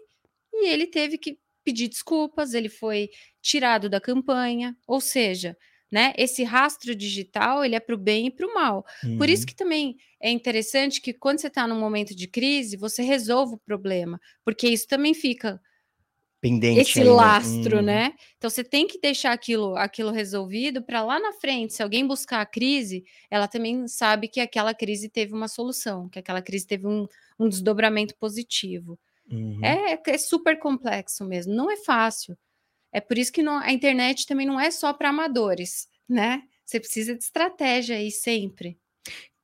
[0.50, 3.10] e ele teve que pedir desculpas, ele foi
[3.42, 5.54] tirado da campanha, ou seja,
[5.92, 8.82] né, esse rastro digital ele é para o bem e para o mal.
[9.04, 9.18] Uhum.
[9.18, 9.46] Por isso uhum.
[9.46, 13.60] que também é interessante que quando você está num momento de crise, você resolva o
[13.60, 15.60] problema, porque isso também fica
[16.48, 17.12] pendente esse ainda.
[17.12, 17.82] lastro, hum.
[17.82, 18.14] né?
[18.36, 22.40] Então você tem que deixar aquilo, aquilo resolvido para lá na frente, se alguém buscar
[22.40, 26.86] a crise, ela também sabe que aquela crise teve uma solução, que aquela crise teve
[26.86, 27.06] um,
[27.38, 28.98] um desdobramento positivo.
[29.30, 29.60] Uhum.
[29.64, 32.36] É, é super complexo mesmo, não é fácil.
[32.92, 36.42] É por isso que não, a internet também não é só para amadores, né?
[36.64, 38.78] Você precisa de estratégia aí sempre.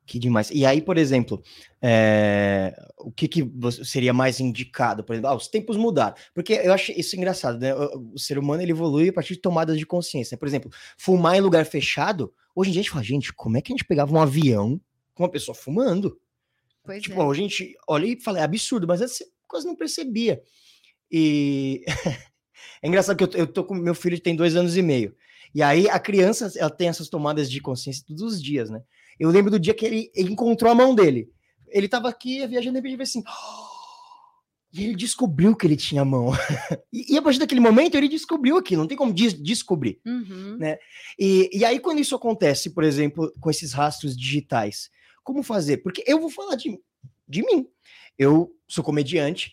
[0.04, 0.50] Que demais.
[0.50, 1.42] E aí, por exemplo,
[1.80, 3.50] é, o que, que
[3.84, 5.04] seria mais indicado?
[5.04, 6.14] Por exemplo, ah, os tempos mudaram.
[6.34, 7.72] Porque eu acho isso engraçado, né?
[7.74, 10.36] O, ser humano ele evolui a partir de tomadas de consciência.
[10.36, 12.32] Por exemplo, fumar em lugar fechado.
[12.54, 14.80] Hoje em dia a gente fala, gente, como é que a gente pegava um avião
[15.14, 16.18] com uma pessoa fumando?
[16.84, 17.30] Pois tipo, é.
[17.30, 20.42] a gente olha e fala, é absurdo, mas você quase não percebia.
[21.10, 21.84] E
[22.82, 25.14] é engraçado que eu, eu tô com meu filho tem dois anos e meio.
[25.54, 28.82] E aí a criança ela tem essas tomadas de consciência todos os dias, né?
[29.18, 31.30] Eu lembro do dia que ele, ele encontrou a mão dele.
[31.68, 33.22] Ele tava aqui viajando e repente assim.
[34.74, 36.30] E ele descobriu que ele tinha a mão.
[36.90, 40.00] e, e, a partir daquele momento ele descobriu aquilo, não tem como des descobrir.
[40.02, 40.56] Uhum.
[40.56, 40.78] Né?
[41.18, 44.88] E, e aí, quando isso acontece, por exemplo, com esses rastros digitais,
[45.22, 45.82] como fazer?
[45.82, 46.80] Porque eu vou falar de,
[47.28, 47.66] de mim.
[48.18, 49.52] Eu sou comediante,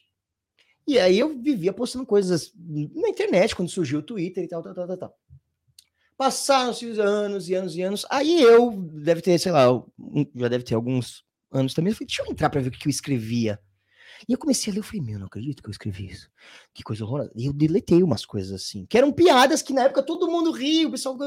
[0.89, 4.73] e aí eu vivia postando coisas na internet, quando surgiu o Twitter e tal, tal,
[4.73, 5.13] tal, tal, tal.
[6.19, 8.05] Passaram-se os anos e anos e anos.
[8.09, 9.67] Aí eu, deve ter, sei lá,
[10.35, 11.91] já deve ter alguns anos também.
[11.91, 13.57] Eu falei, deixa eu entrar para ver o que eu escrevia.
[14.27, 16.29] E eu comecei a ler, eu falei, meu, não acredito que eu escrevi isso.
[16.73, 17.31] Que coisa horrorosa.
[17.37, 20.89] E eu deletei umas coisas assim, que eram piadas que na época todo mundo ria,
[20.89, 21.17] o pessoal.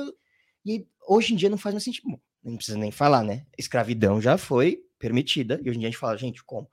[0.63, 2.21] E hoje em dia não faz mais sentido.
[2.45, 3.47] Não precisa nem falar, né?
[3.57, 5.59] Escravidão já foi permitida.
[5.65, 6.69] E hoje em dia a gente fala, gente, como?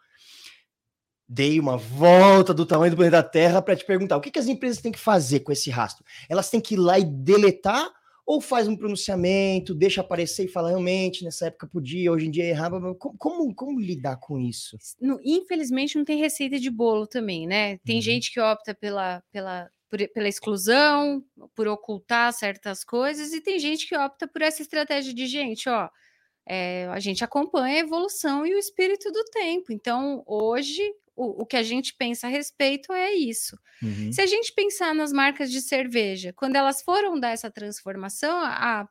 [1.25, 4.47] Dei uma volta do tamanho do planeta Terra para te perguntar o que, que as
[4.47, 6.03] empresas têm que fazer com esse rastro?
[6.27, 7.89] Elas têm que ir lá e deletar
[8.29, 12.43] ou faz um pronunciamento, deixa aparecer e fala realmente nessa época podia, hoje em dia
[12.43, 12.93] errava.
[12.93, 14.77] Como, como, como lidar com isso?
[15.01, 17.79] No, infelizmente não tem receita de bolo também, né?
[17.79, 18.01] Tem uhum.
[18.03, 21.25] gente que opta pela, pela, por, pela exclusão,
[21.55, 25.89] por ocultar certas coisas, e tem gente que opta por essa estratégia de gente, ó.
[26.47, 29.73] É, a gente acompanha a evolução e o espírito do tempo.
[29.73, 30.83] Então, hoje,
[31.19, 33.59] o, o que a gente pensa a respeito é isso.
[33.83, 34.11] Uhum.
[34.11, 38.87] Se a gente pensar nas marcas de cerveja, quando elas foram dar essa transformação, a,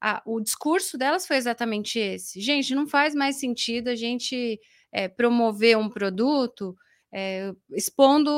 [0.00, 2.40] a, o discurso delas foi exatamente esse.
[2.40, 4.58] Gente, não faz mais sentido a gente
[4.90, 6.74] é, promover um produto
[7.12, 8.30] é, expondo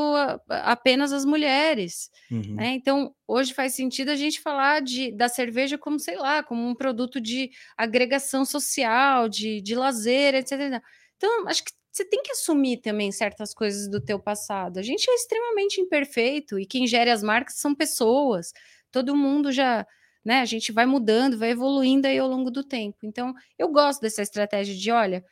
[0.49, 2.11] apenas as mulheres.
[2.31, 2.57] Uhum.
[2.57, 2.71] Né?
[2.75, 6.75] Então, hoje faz sentido a gente falar de, da cerveja como, sei lá, como um
[6.75, 10.83] produto de agregação social, de, de lazer, etc.
[11.17, 14.79] Então, acho que você tem que assumir também certas coisas do teu passado.
[14.79, 18.53] A gente é extremamente imperfeito e quem gera as marcas são pessoas.
[18.93, 19.85] Todo mundo já,
[20.25, 20.41] né?
[20.41, 22.99] A gente vai mudando, vai evoluindo aí ao longo do tempo.
[23.03, 25.25] Então, eu gosto dessa estratégia de, olha,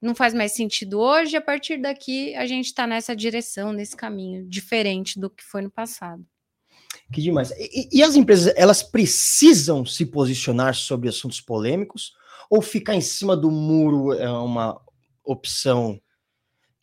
[0.00, 4.48] não faz mais sentido hoje, a partir daqui a gente está nessa direção, nesse caminho,
[4.48, 6.24] diferente do que foi no passado.
[7.12, 7.50] Que demais.
[7.50, 12.12] E, e, as empresas, elas precisam se posicionar sobre assuntos polêmicos
[12.48, 14.80] ou ficar em cima do muro é uma
[15.22, 16.00] opção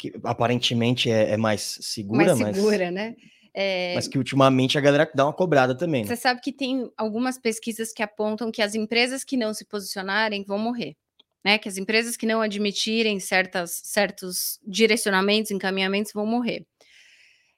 [0.02, 3.16] que aparentemente é, é mais segura, mais segura, mas, né?
[3.54, 3.94] É...
[3.94, 6.02] Mas que ultimamente a galera dá uma cobrada também.
[6.02, 6.08] Né?
[6.08, 10.44] Você sabe que tem algumas pesquisas que apontam que as empresas que não se posicionarem
[10.44, 10.96] vão morrer.
[11.44, 16.68] Né, que as empresas que não admitirem certas, certos direcionamentos, encaminhamentos vão morrer.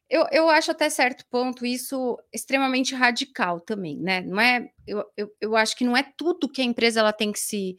[0.10, 4.22] Eu, eu acho até certo ponto isso extremamente radical também, né?
[4.22, 7.30] Não é, eu, eu, eu acho que não é tudo que a empresa ela tem
[7.34, 7.76] que se,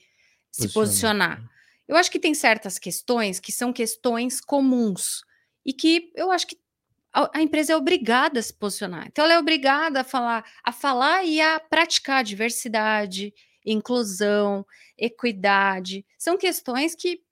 [0.53, 1.43] se posicionar.
[1.87, 5.23] Eu acho que tem certas questões que são questões comuns
[5.65, 6.59] e que eu acho que
[7.13, 9.07] a, a, empresa é obrigada a se posicionar.
[9.07, 13.33] Então, ela é obrigada a falar, a falar e a praticar diversidade,
[13.65, 14.67] inclusão,
[14.99, 16.05] equidade.
[16.19, 17.23] São questões que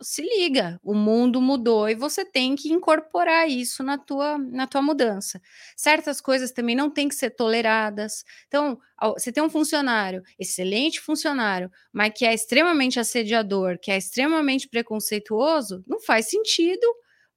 [0.00, 4.82] se liga, o mundo mudou e você tem que incorporar isso na tua, na tua
[4.82, 5.40] mudança.
[5.76, 8.24] Certas coisas também não têm que ser toleradas.
[8.46, 8.78] Então,
[9.14, 15.84] você tem um funcionário, excelente funcionário, mas que é extremamente assediador, que é extremamente preconceituoso,
[15.86, 16.86] não faz sentido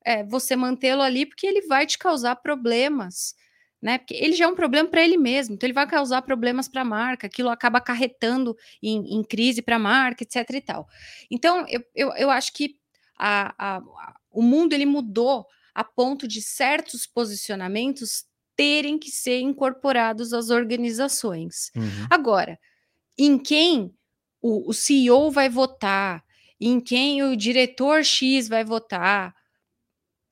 [0.06, 3.36] é, você mantê-lo ali porque ele vai te causar problemas.
[3.82, 3.98] Né?
[3.98, 6.82] Porque ele já é um problema para ele mesmo, então ele vai causar problemas para
[6.82, 10.50] a marca, aquilo acaba acarretando em, em crise para a marca, etc.
[10.52, 10.88] e tal.
[11.30, 12.76] Então, eu, eu, eu acho que
[13.18, 13.82] a, a,
[14.30, 18.26] o mundo ele mudou a ponto de certos posicionamentos
[18.56, 21.72] terem que ser incorporados às organizações.
[21.76, 22.08] Uhum.
[22.10, 22.60] Agora,
[23.18, 23.94] em quem
[24.42, 26.24] o, o CEO vai votar,
[26.60, 29.34] em quem o diretor X vai votar,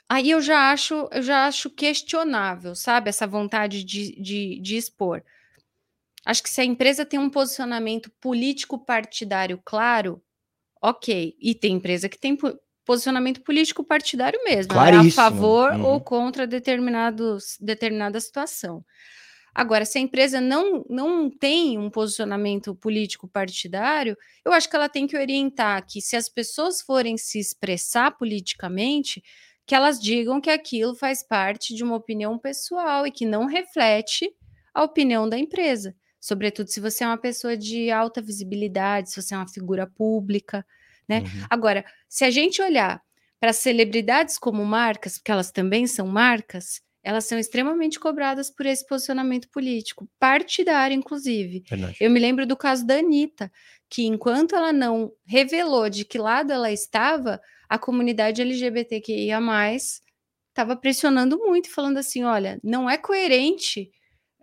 [0.10, 5.24] aí eu já acho, eu já acho questionável, sabe, essa vontade de, de, de expor.
[6.26, 10.22] Acho que se a empresa tem um posicionamento político partidário claro,
[10.82, 11.36] ok.
[11.40, 12.38] E tem empresa que tem
[12.86, 15.86] posicionamento político partidário mesmo, é a favor uhum.
[15.86, 18.84] ou contra determinados, determinada situação.
[19.54, 24.88] Agora, se a empresa não, não tem um posicionamento político partidário, eu acho que ela
[24.88, 29.24] tem que orientar que, se as pessoas forem se expressar politicamente,
[29.70, 34.28] que elas digam que aquilo faz parte de uma opinião pessoal e que não reflete
[34.74, 35.96] a opinião da empresa.
[36.20, 40.66] Sobretudo se você é uma pessoa de alta visibilidade, se você é uma figura pública
[41.10, 41.22] né?
[41.22, 41.46] Uhum.
[41.50, 43.02] Agora, se a gente olhar
[43.40, 48.86] para celebridades como marcas, porque elas também são marcas, elas são extremamente cobradas por esse
[48.86, 51.64] posicionamento político, partidário, inclusive.
[51.68, 51.98] Verdade.
[52.00, 53.52] Eu me lembro do caso da Anitta,
[53.90, 59.40] que enquanto ela não revelou de que lado ela estava, a comunidade LGBTQIA
[60.50, 63.92] estava pressionando muito, falando assim: olha, não é coerente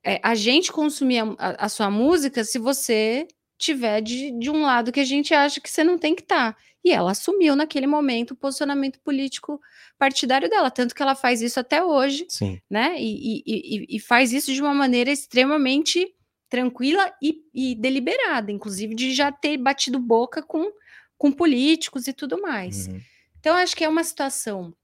[0.05, 3.27] é, a gente consumir a, a, sua música se você
[3.59, 6.53] tiver de, de um lado que a gente acha que você não tem que estar.
[6.53, 6.59] Tá.
[6.85, 9.61] E ela assumiu naquele momento o posicionamento político
[9.99, 12.61] partidário dela, tanto que ela faz isso até hoje, Sim.
[12.71, 12.95] né?
[12.97, 16.15] E, e, e, faz isso de uma maneira extremamente
[16.49, 20.71] tranquila e, e, deliberada, inclusive de já ter batido boca com,
[21.19, 22.87] com políticos e tudo mais.
[22.87, 23.01] Uhum.
[23.47, 24.75] Então, acho que é uma situação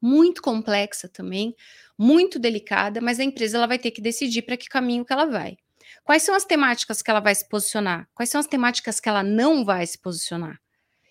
[0.00, 1.56] muito complexa também,
[1.98, 5.24] muito delicada, mas a empresa ela vai ter que decidir para que caminho que ela
[5.24, 5.56] vai.
[6.04, 8.08] Quais são as temáticas que ela vai se posicionar?
[8.14, 10.60] Quais são as temáticas que ela não vai se posicionar?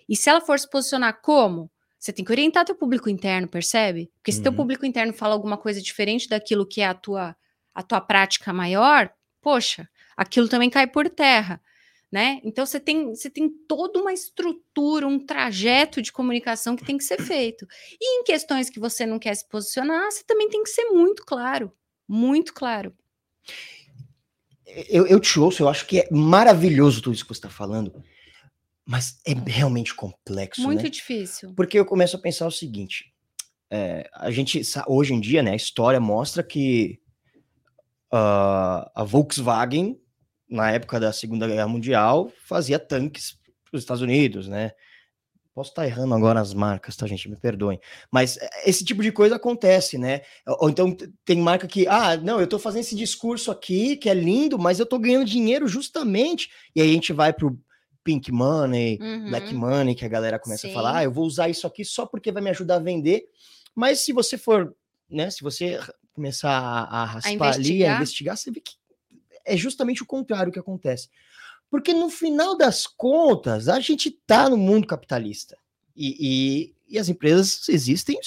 [0.07, 1.69] E se ela for se posicionar como?
[1.99, 4.09] Você tem que orientar teu público interno, percebe?
[4.15, 4.43] Porque se uhum.
[4.43, 7.35] teu público interno fala alguma coisa diferente daquilo que é a tua,
[7.75, 9.11] a tua prática maior,
[9.41, 11.61] poxa, aquilo também cai por terra.
[12.11, 12.41] Né?
[12.43, 17.03] Então você tem, você tem toda uma estrutura, um trajeto de comunicação que tem que
[17.03, 17.67] ser feito.
[18.01, 21.23] E em questões que você não quer se posicionar, você também tem que ser muito
[21.23, 21.71] claro,
[22.07, 22.95] muito claro
[24.87, 28.03] eu, eu te ouço, eu acho que é maravilhoso tudo isso que você está falando,
[28.85, 30.61] mas é realmente complexo.
[30.61, 30.89] Muito né?
[30.89, 31.53] difícil.
[31.55, 33.13] Porque eu começo a pensar o seguinte:
[33.71, 36.99] é, a gente, hoje em dia, né, a história mostra que
[38.13, 39.99] uh, a Volkswagen,
[40.49, 43.37] na época da Segunda Guerra Mundial, fazia tanques
[43.69, 44.71] para os Estados Unidos, né?
[45.53, 47.29] Posso estar errando agora as marcas, tá, gente?
[47.29, 47.79] Me perdoem.
[48.11, 50.21] Mas eh, esse tipo de coisa acontece, né?
[50.59, 50.95] Ou então
[51.25, 54.79] tem marca que, ah, não, eu tô fazendo esse discurso aqui, que é lindo, mas
[54.79, 56.49] eu tô ganhando dinheiro justamente.
[56.75, 57.59] E aí a gente vai pro
[58.03, 59.29] Pink Money, uhum.
[59.29, 60.71] Black Money, que a galera começa Sim.
[60.71, 63.25] a falar, ah, eu vou usar isso aqui só porque vai me ajudar a vender.
[63.75, 64.73] Mas se você for,
[65.09, 65.79] né, se você
[66.13, 68.78] começar a, a raspar a ali, a investigar, você vê que
[69.49, 71.09] é justamente o contrário que acontece.
[71.69, 75.57] Porque no final das contas, a gente está no mundo capitalista.
[75.95, 78.17] E, e, e, as empresas existem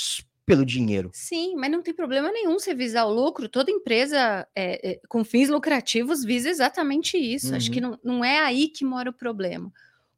[0.44, 1.10] pelo dinheiro.
[1.12, 3.48] Sim, mas não tem problema nenhum você visar o lucro.
[3.48, 7.50] Toda empresa é, é, com fins lucrativos visa exatamente isso.
[7.50, 7.56] Uhum.
[7.56, 7.90] Acho que uhum.
[8.02, 9.72] não, não é aí que mora o problema.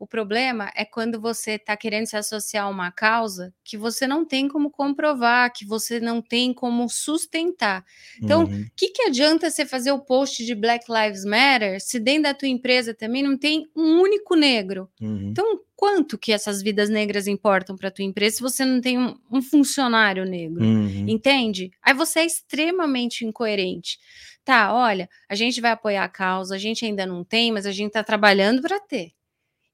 [0.04, 4.22] O problema é quando você está querendo se associar a uma causa que você não
[4.22, 7.82] tem como comprovar, que você não tem como sustentar.
[8.22, 8.66] Então, o uhum.
[8.76, 12.48] que, que adianta você fazer o post de Black Lives Matter se dentro da tua
[12.48, 14.90] empresa também não tem um único negro?
[15.00, 15.30] Uhum.
[15.30, 19.16] Então, quanto que essas vidas negras importam para tua empresa se você não tem um,
[19.32, 20.62] um funcionário negro?
[20.62, 21.08] Uhum.
[21.08, 21.70] Entende?
[21.82, 23.98] Aí você é extremamente incoerente.
[24.44, 27.72] Tá, olha, a gente vai apoiar a causa, a gente ainda não tem, mas a
[27.72, 29.14] gente está trabalhando para ter.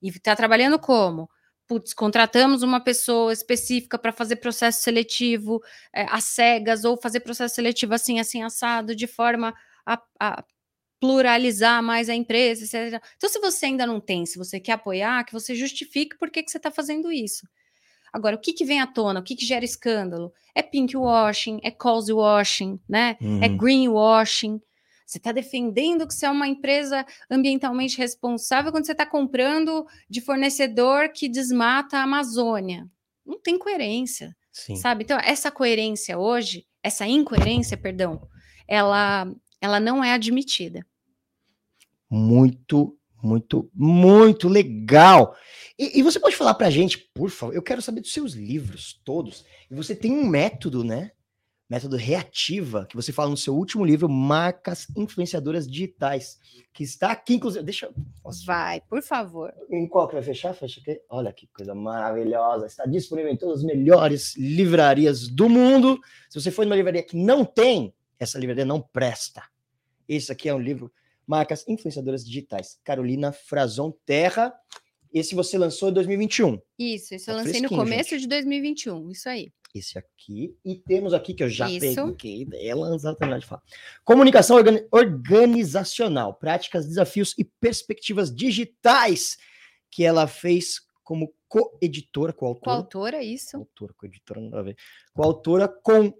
[0.03, 1.29] E está trabalhando como?
[1.67, 5.63] Putz, contratamos uma pessoa específica para fazer processo seletivo
[5.95, 9.55] é, às cegas, ou fazer processo seletivo assim, assim, assado, de forma
[9.87, 10.45] a, a
[11.01, 13.03] pluralizar mais a empresa, etc.
[13.17, 16.43] Então, se você ainda não tem, se você quer apoiar, que você justifique por que,
[16.43, 17.49] que você está fazendo isso.
[18.13, 19.21] Agora, o que, que vem à tona?
[19.21, 20.33] O que, que gera escândalo?
[20.55, 23.17] É pink washing, é cozy washing, né?
[23.21, 23.43] É uhum.
[23.45, 24.61] É greenwashing.
[25.11, 30.21] Você está defendendo que você é uma empresa ambientalmente responsável quando você está comprando de
[30.21, 32.89] fornecedor que desmata a Amazônia.
[33.27, 34.77] Não tem coerência, Sim.
[34.77, 35.03] sabe?
[35.03, 38.23] Então, essa coerência hoje, essa incoerência, perdão,
[38.69, 39.27] ela,
[39.61, 40.87] ela não é admitida.
[42.09, 45.35] Muito, muito, muito legal.
[45.77, 48.35] E, e você pode falar para a gente, por favor, eu quero saber dos seus
[48.35, 49.45] livros todos.
[49.69, 51.11] E você tem um método, né?
[51.71, 56.41] Método reativa, que você fala no seu último livro, Marcas Influenciadoras Digitais,
[56.73, 57.65] que está aqui, inclusive.
[57.65, 57.95] Deixa eu.
[58.21, 58.45] Posso...
[58.45, 59.55] Vai, por favor.
[59.71, 60.53] Em qual que vai fechar?
[60.53, 61.01] Fecha aqui.
[61.09, 62.67] Olha que coisa maravilhosa.
[62.67, 66.01] Está disponível em todas as melhores livrarias do mundo.
[66.29, 69.45] Se você for numa livraria que não tem, essa livraria não presta.
[70.09, 70.93] Esse aqui é um livro
[71.25, 72.81] Marcas Influenciadoras Digitais.
[72.83, 74.53] Carolina Frazon Terra.
[75.13, 76.61] Esse você lançou em 2021.
[76.79, 78.23] Isso, isso eu tá lancei no começo gente.
[78.23, 79.53] de 2021, isso aí.
[79.75, 80.57] Esse aqui.
[80.65, 81.81] E temos aqui, que eu já isso.
[81.81, 83.63] peguei dela, exatamente de falar.
[84.05, 89.37] Comunicação organi organizacional, práticas, desafios e perspectivas digitais,
[89.91, 92.65] que ela fez como co-editora, co-autora.
[92.65, 93.53] Co-autora, isso.
[93.53, 94.77] Co-autora, co-editora, não dá a ver.
[95.13, 96.13] Co-autora com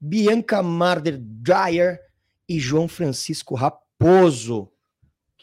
[0.00, 1.98] Bianca Marder Dreyer
[2.48, 4.70] e João Francisco Raposo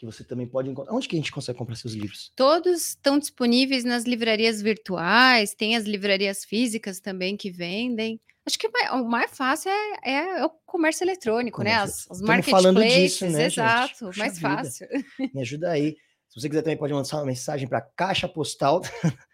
[0.02, 0.92] que você também pode encontrar.
[0.92, 2.32] Onde que a gente consegue comprar seus livros?
[2.34, 8.20] Todos estão disponíveis nas livrarias virtuais, tem as livrarias físicas também que vendem.
[8.44, 11.86] Acho que o mais fácil é, é, o comércio eletrônico, comércio.
[11.86, 11.92] né?
[11.92, 14.18] As, os marketplaces, falando disso, né, exato, gente?
[14.18, 14.48] mais vida.
[14.48, 14.88] fácil.
[15.32, 15.96] Me ajuda aí.
[16.28, 18.80] Se você quiser também pode mandar uma mensagem para caixa postal.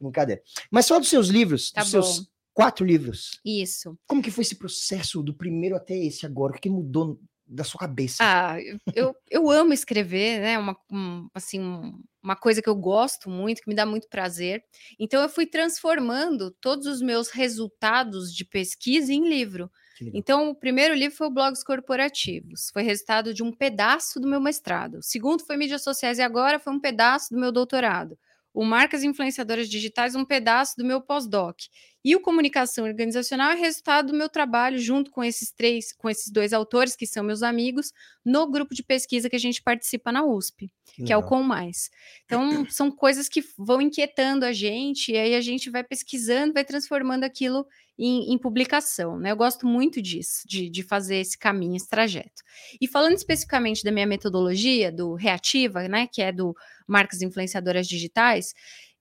[0.00, 0.40] Brincadeira.
[0.70, 2.02] Mas só dos seus livros, tá dos bom.
[2.02, 3.40] seus quatro livros.
[3.44, 3.98] Isso.
[4.06, 6.52] Como que foi esse processo do primeiro até esse agora?
[6.52, 7.18] O que mudou
[7.52, 8.18] da sua cabeça?
[8.20, 8.56] Ah,
[8.94, 10.58] eu, eu amo escrever, né?
[10.58, 11.60] Uma, um, assim,
[12.22, 14.64] uma coisa que eu gosto muito, que me dá muito prazer.
[14.98, 19.70] Então, eu fui transformando todos os meus resultados de pesquisa em livro.
[20.14, 24.40] Então, o primeiro livro foi o Blogs Corporativos, foi resultado de um pedaço do meu
[24.40, 24.98] mestrado.
[24.98, 28.18] O segundo foi Mídias Sociais e Agora foi um pedaço do meu doutorado.
[28.54, 31.56] O Marcas Influenciadoras Digitais, um pedaço do meu pós-doc.
[32.04, 36.30] E o comunicação organizacional é resultado do meu trabalho junto com esses três, com esses
[36.32, 37.92] dois autores que são meus amigos,
[38.24, 40.70] no grupo de pesquisa que a gente participa na USP,
[41.06, 41.90] que, é o Com Mais.
[42.24, 46.64] Então, são coisas que vão inquietando a gente, e aí a gente vai pesquisando, vai
[46.64, 47.66] transformando aquilo
[47.98, 49.18] em, em publicação.
[49.18, 49.30] Né?
[49.30, 52.42] Eu gosto muito disso, de, de fazer esse caminho, esse trajeto.
[52.80, 56.54] E falando especificamente da minha metodologia, do Reativa, né, que é do
[56.86, 58.52] Marcas Influenciadoras Digitais,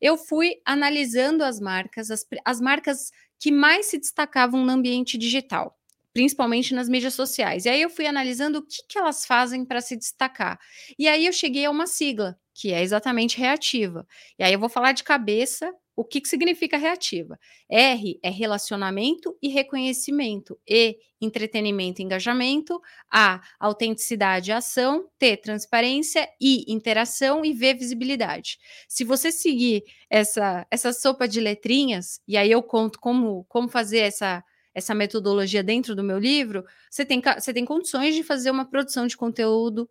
[0.02, 5.78] eu fui analisando as marcas, as, as marcas que mais se destacavam no ambiente digital,
[6.14, 7.66] principalmente nas mídias sociais.
[7.66, 10.60] E aí eu fui analisando o que, que elas fazem para se destacar.
[10.98, 14.06] E aí eu cheguei a uma sigla, que é exatamente reativa.
[14.38, 15.72] E aí eu vou falar de cabeça
[16.02, 17.40] o que, que significa reativa?
[17.70, 20.60] R é relacionamento e reconhecimento.
[20.68, 22.82] E, entretenimento e engajamento.
[23.12, 25.08] A, autenticidade e ação.
[25.20, 26.28] T, transparência.
[26.42, 27.46] I, interação.
[27.46, 28.58] E V, visibilidade.
[28.88, 34.00] Se você seguir essa, essa sopa de letrinhas, e aí eu conto como, como fazer
[34.00, 34.44] essa,
[34.74, 39.06] essa metodologia dentro do meu livro, você tem, você tem condições de fazer uma produção
[39.06, 39.88] de conteúdo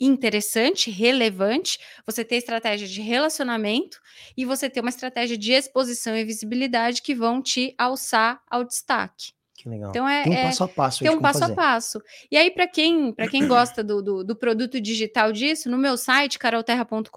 [0.00, 4.00] interessante, relevante, você ter estratégia de relacionamento
[4.36, 9.32] e você ter uma estratégia de exposição e visibilidade que vão te alçar ao destaque.
[9.58, 9.90] Que legal.
[9.90, 10.98] Então é, tem um é, passo a passo.
[11.00, 11.52] Tem um passo fazer.
[11.52, 12.02] a passo.
[12.30, 16.38] E aí, para quem, quem gosta do, do, do, produto digital disso, no meu site,
[16.38, 17.10] carolterra.com.br,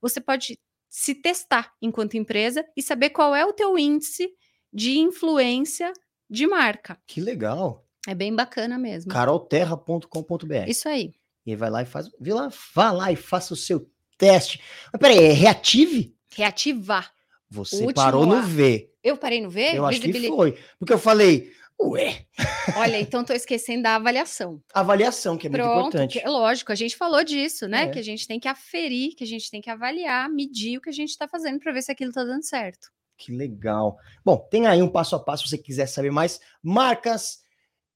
[0.00, 0.58] você pode
[0.88, 4.30] se testar enquanto empresa e saber qual é o teu índice
[4.72, 5.92] de influência
[6.28, 6.98] de marca.
[7.06, 7.84] Que legal.
[8.08, 9.12] É bem bacana mesmo.
[9.12, 10.68] carolterra.com.br.
[10.68, 11.12] Isso aí.
[11.46, 12.10] E aí vai lá e faz.
[12.20, 13.88] Vê lá, vá lá e faça o seu
[14.18, 14.60] teste.
[14.92, 16.14] Mas peraí, é reative?
[16.34, 17.12] Reativar.
[17.48, 18.90] Você parou no V.
[19.02, 19.76] Eu parei no V?
[19.76, 20.58] Eu acho que foi.
[20.78, 22.26] Porque eu falei, ué.
[22.76, 24.60] Olha, então tô esquecendo da avaliação.
[24.74, 26.20] Avaliação, que é Pronto, muito importante.
[26.20, 27.84] Que, lógico, a gente falou disso, né?
[27.84, 27.88] É.
[27.88, 30.90] Que a gente tem que aferir, que a gente tem que avaliar, medir o que
[30.90, 32.88] a gente está fazendo para ver se aquilo está dando certo.
[33.16, 33.96] Que legal.
[34.24, 36.40] Bom, tem aí um passo a passo se você quiser saber mais.
[36.62, 37.45] Marcas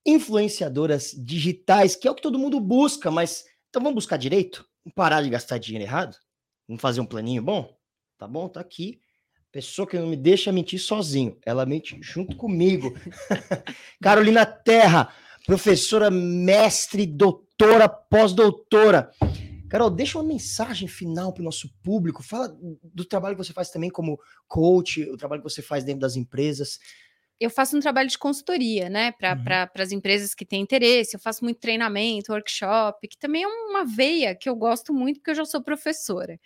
[0.04, 4.66] influenciadoras digitais, que é o que todo mundo busca, mas então vamos buscar direito?
[4.84, 6.16] Vamos parar de gastar dinheiro errado?
[6.66, 7.76] Vamos fazer um planinho bom?
[8.18, 8.48] Tá bom?
[8.48, 9.00] Tá aqui.
[9.52, 12.94] Pessoa que não me deixa mentir sozinho, ela mente junto comigo.
[14.00, 15.12] Carolina Terra,
[15.44, 19.10] professora, mestre, doutora, pós-doutora.
[19.68, 22.22] Carol, deixa uma mensagem final para o nosso público.
[22.22, 26.00] Fala do trabalho que você faz também como coach, o trabalho que você faz dentro
[26.00, 26.78] das empresas
[27.40, 29.82] eu faço um trabalho de consultoria, né, para uhum.
[29.82, 31.16] as empresas que têm interesse.
[31.16, 35.30] Eu faço muito treinamento, workshop, que também é uma veia que eu gosto muito, porque
[35.30, 36.38] eu já sou professora.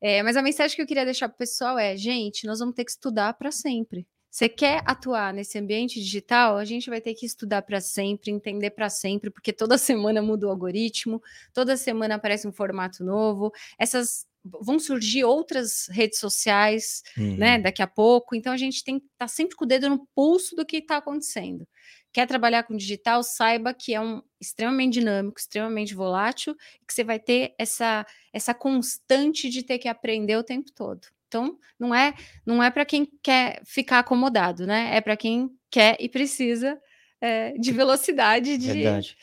[0.00, 2.74] É, mas a mensagem que eu queria deixar para o pessoal é: gente, nós vamos
[2.74, 4.06] ter que estudar para sempre.
[4.30, 6.56] Você quer atuar nesse ambiente digital?
[6.56, 10.46] A gente vai ter que estudar para sempre, entender para sempre, porque toda semana muda
[10.46, 11.20] o algoritmo,
[11.52, 13.52] toda semana aparece um formato novo.
[13.76, 17.36] Essas vão surgir outras redes sociais, uhum.
[17.36, 18.34] né, daqui a pouco.
[18.34, 20.78] Então a gente tem que estar tá sempre com o dedo no pulso do que
[20.78, 21.66] está acontecendo.
[22.12, 27.04] Quer trabalhar com digital, saiba que é um extremamente dinâmico, extremamente volátil, e que você
[27.04, 31.06] vai ter essa essa constante de ter que aprender o tempo todo.
[31.28, 32.14] Então, não é
[32.44, 34.96] não é para quem quer ficar acomodado, né?
[34.96, 36.80] É para quem quer e precisa
[37.20, 38.72] é, de velocidade de.
[38.72, 39.16] Verdade.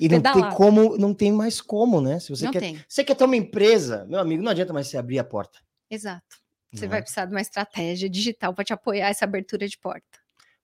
[0.00, 2.20] E não tem como, não tem mais como, né?
[2.20, 2.84] Se você não quer, tem.
[2.88, 5.58] você quer ter uma empresa, meu amigo, não adianta mais você abrir a porta.
[5.90, 6.36] Exato.
[6.72, 7.02] Você Não vai é?
[7.02, 10.18] precisar de uma estratégia digital para te apoiar essa abertura de porta.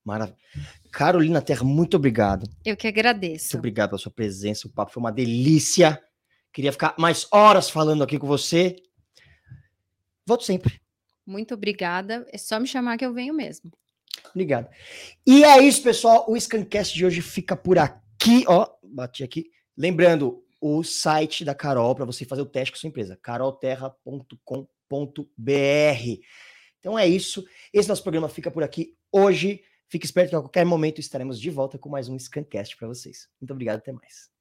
[0.05, 0.37] Maravilha.
[0.93, 2.47] Carolina Terra, muito obrigado.
[2.65, 3.57] Eu que Muito agradeço.
[3.57, 4.69] obrigado pela sua presença.
[4.69, 5.99] O papo foi uma delícia.
[6.53, 8.77] Queria ficar mais horas falando aqui com você.
[10.27, 10.79] Volto sempre.
[11.27, 12.27] Muito obrigada.
[12.31, 13.73] É só me chamar que eu venho mesmo.
[14.31, 14.69] Obrigado.
[15.27, 16.27] E é isso, pessoal.
[16.29, 18.04] O Scancast de hoje fica por aqui.
[18.47, 19.51] Ó, bati aqui.
[19.77, 26.21] Lembrando, o site da Carol para você fazer o teste com a sua empresa, carolterra.com.br.
[26.79, 27.45] Então é isso.
[27.73, 29.63] Esse nosso programa fica por aqui hoje.
[29.89, 33.29] Fique esperto que a qualquer momento estaremos de volta com mais um Scancast para vocês.
[33.41, 34.34] Muito obrigado, até mais.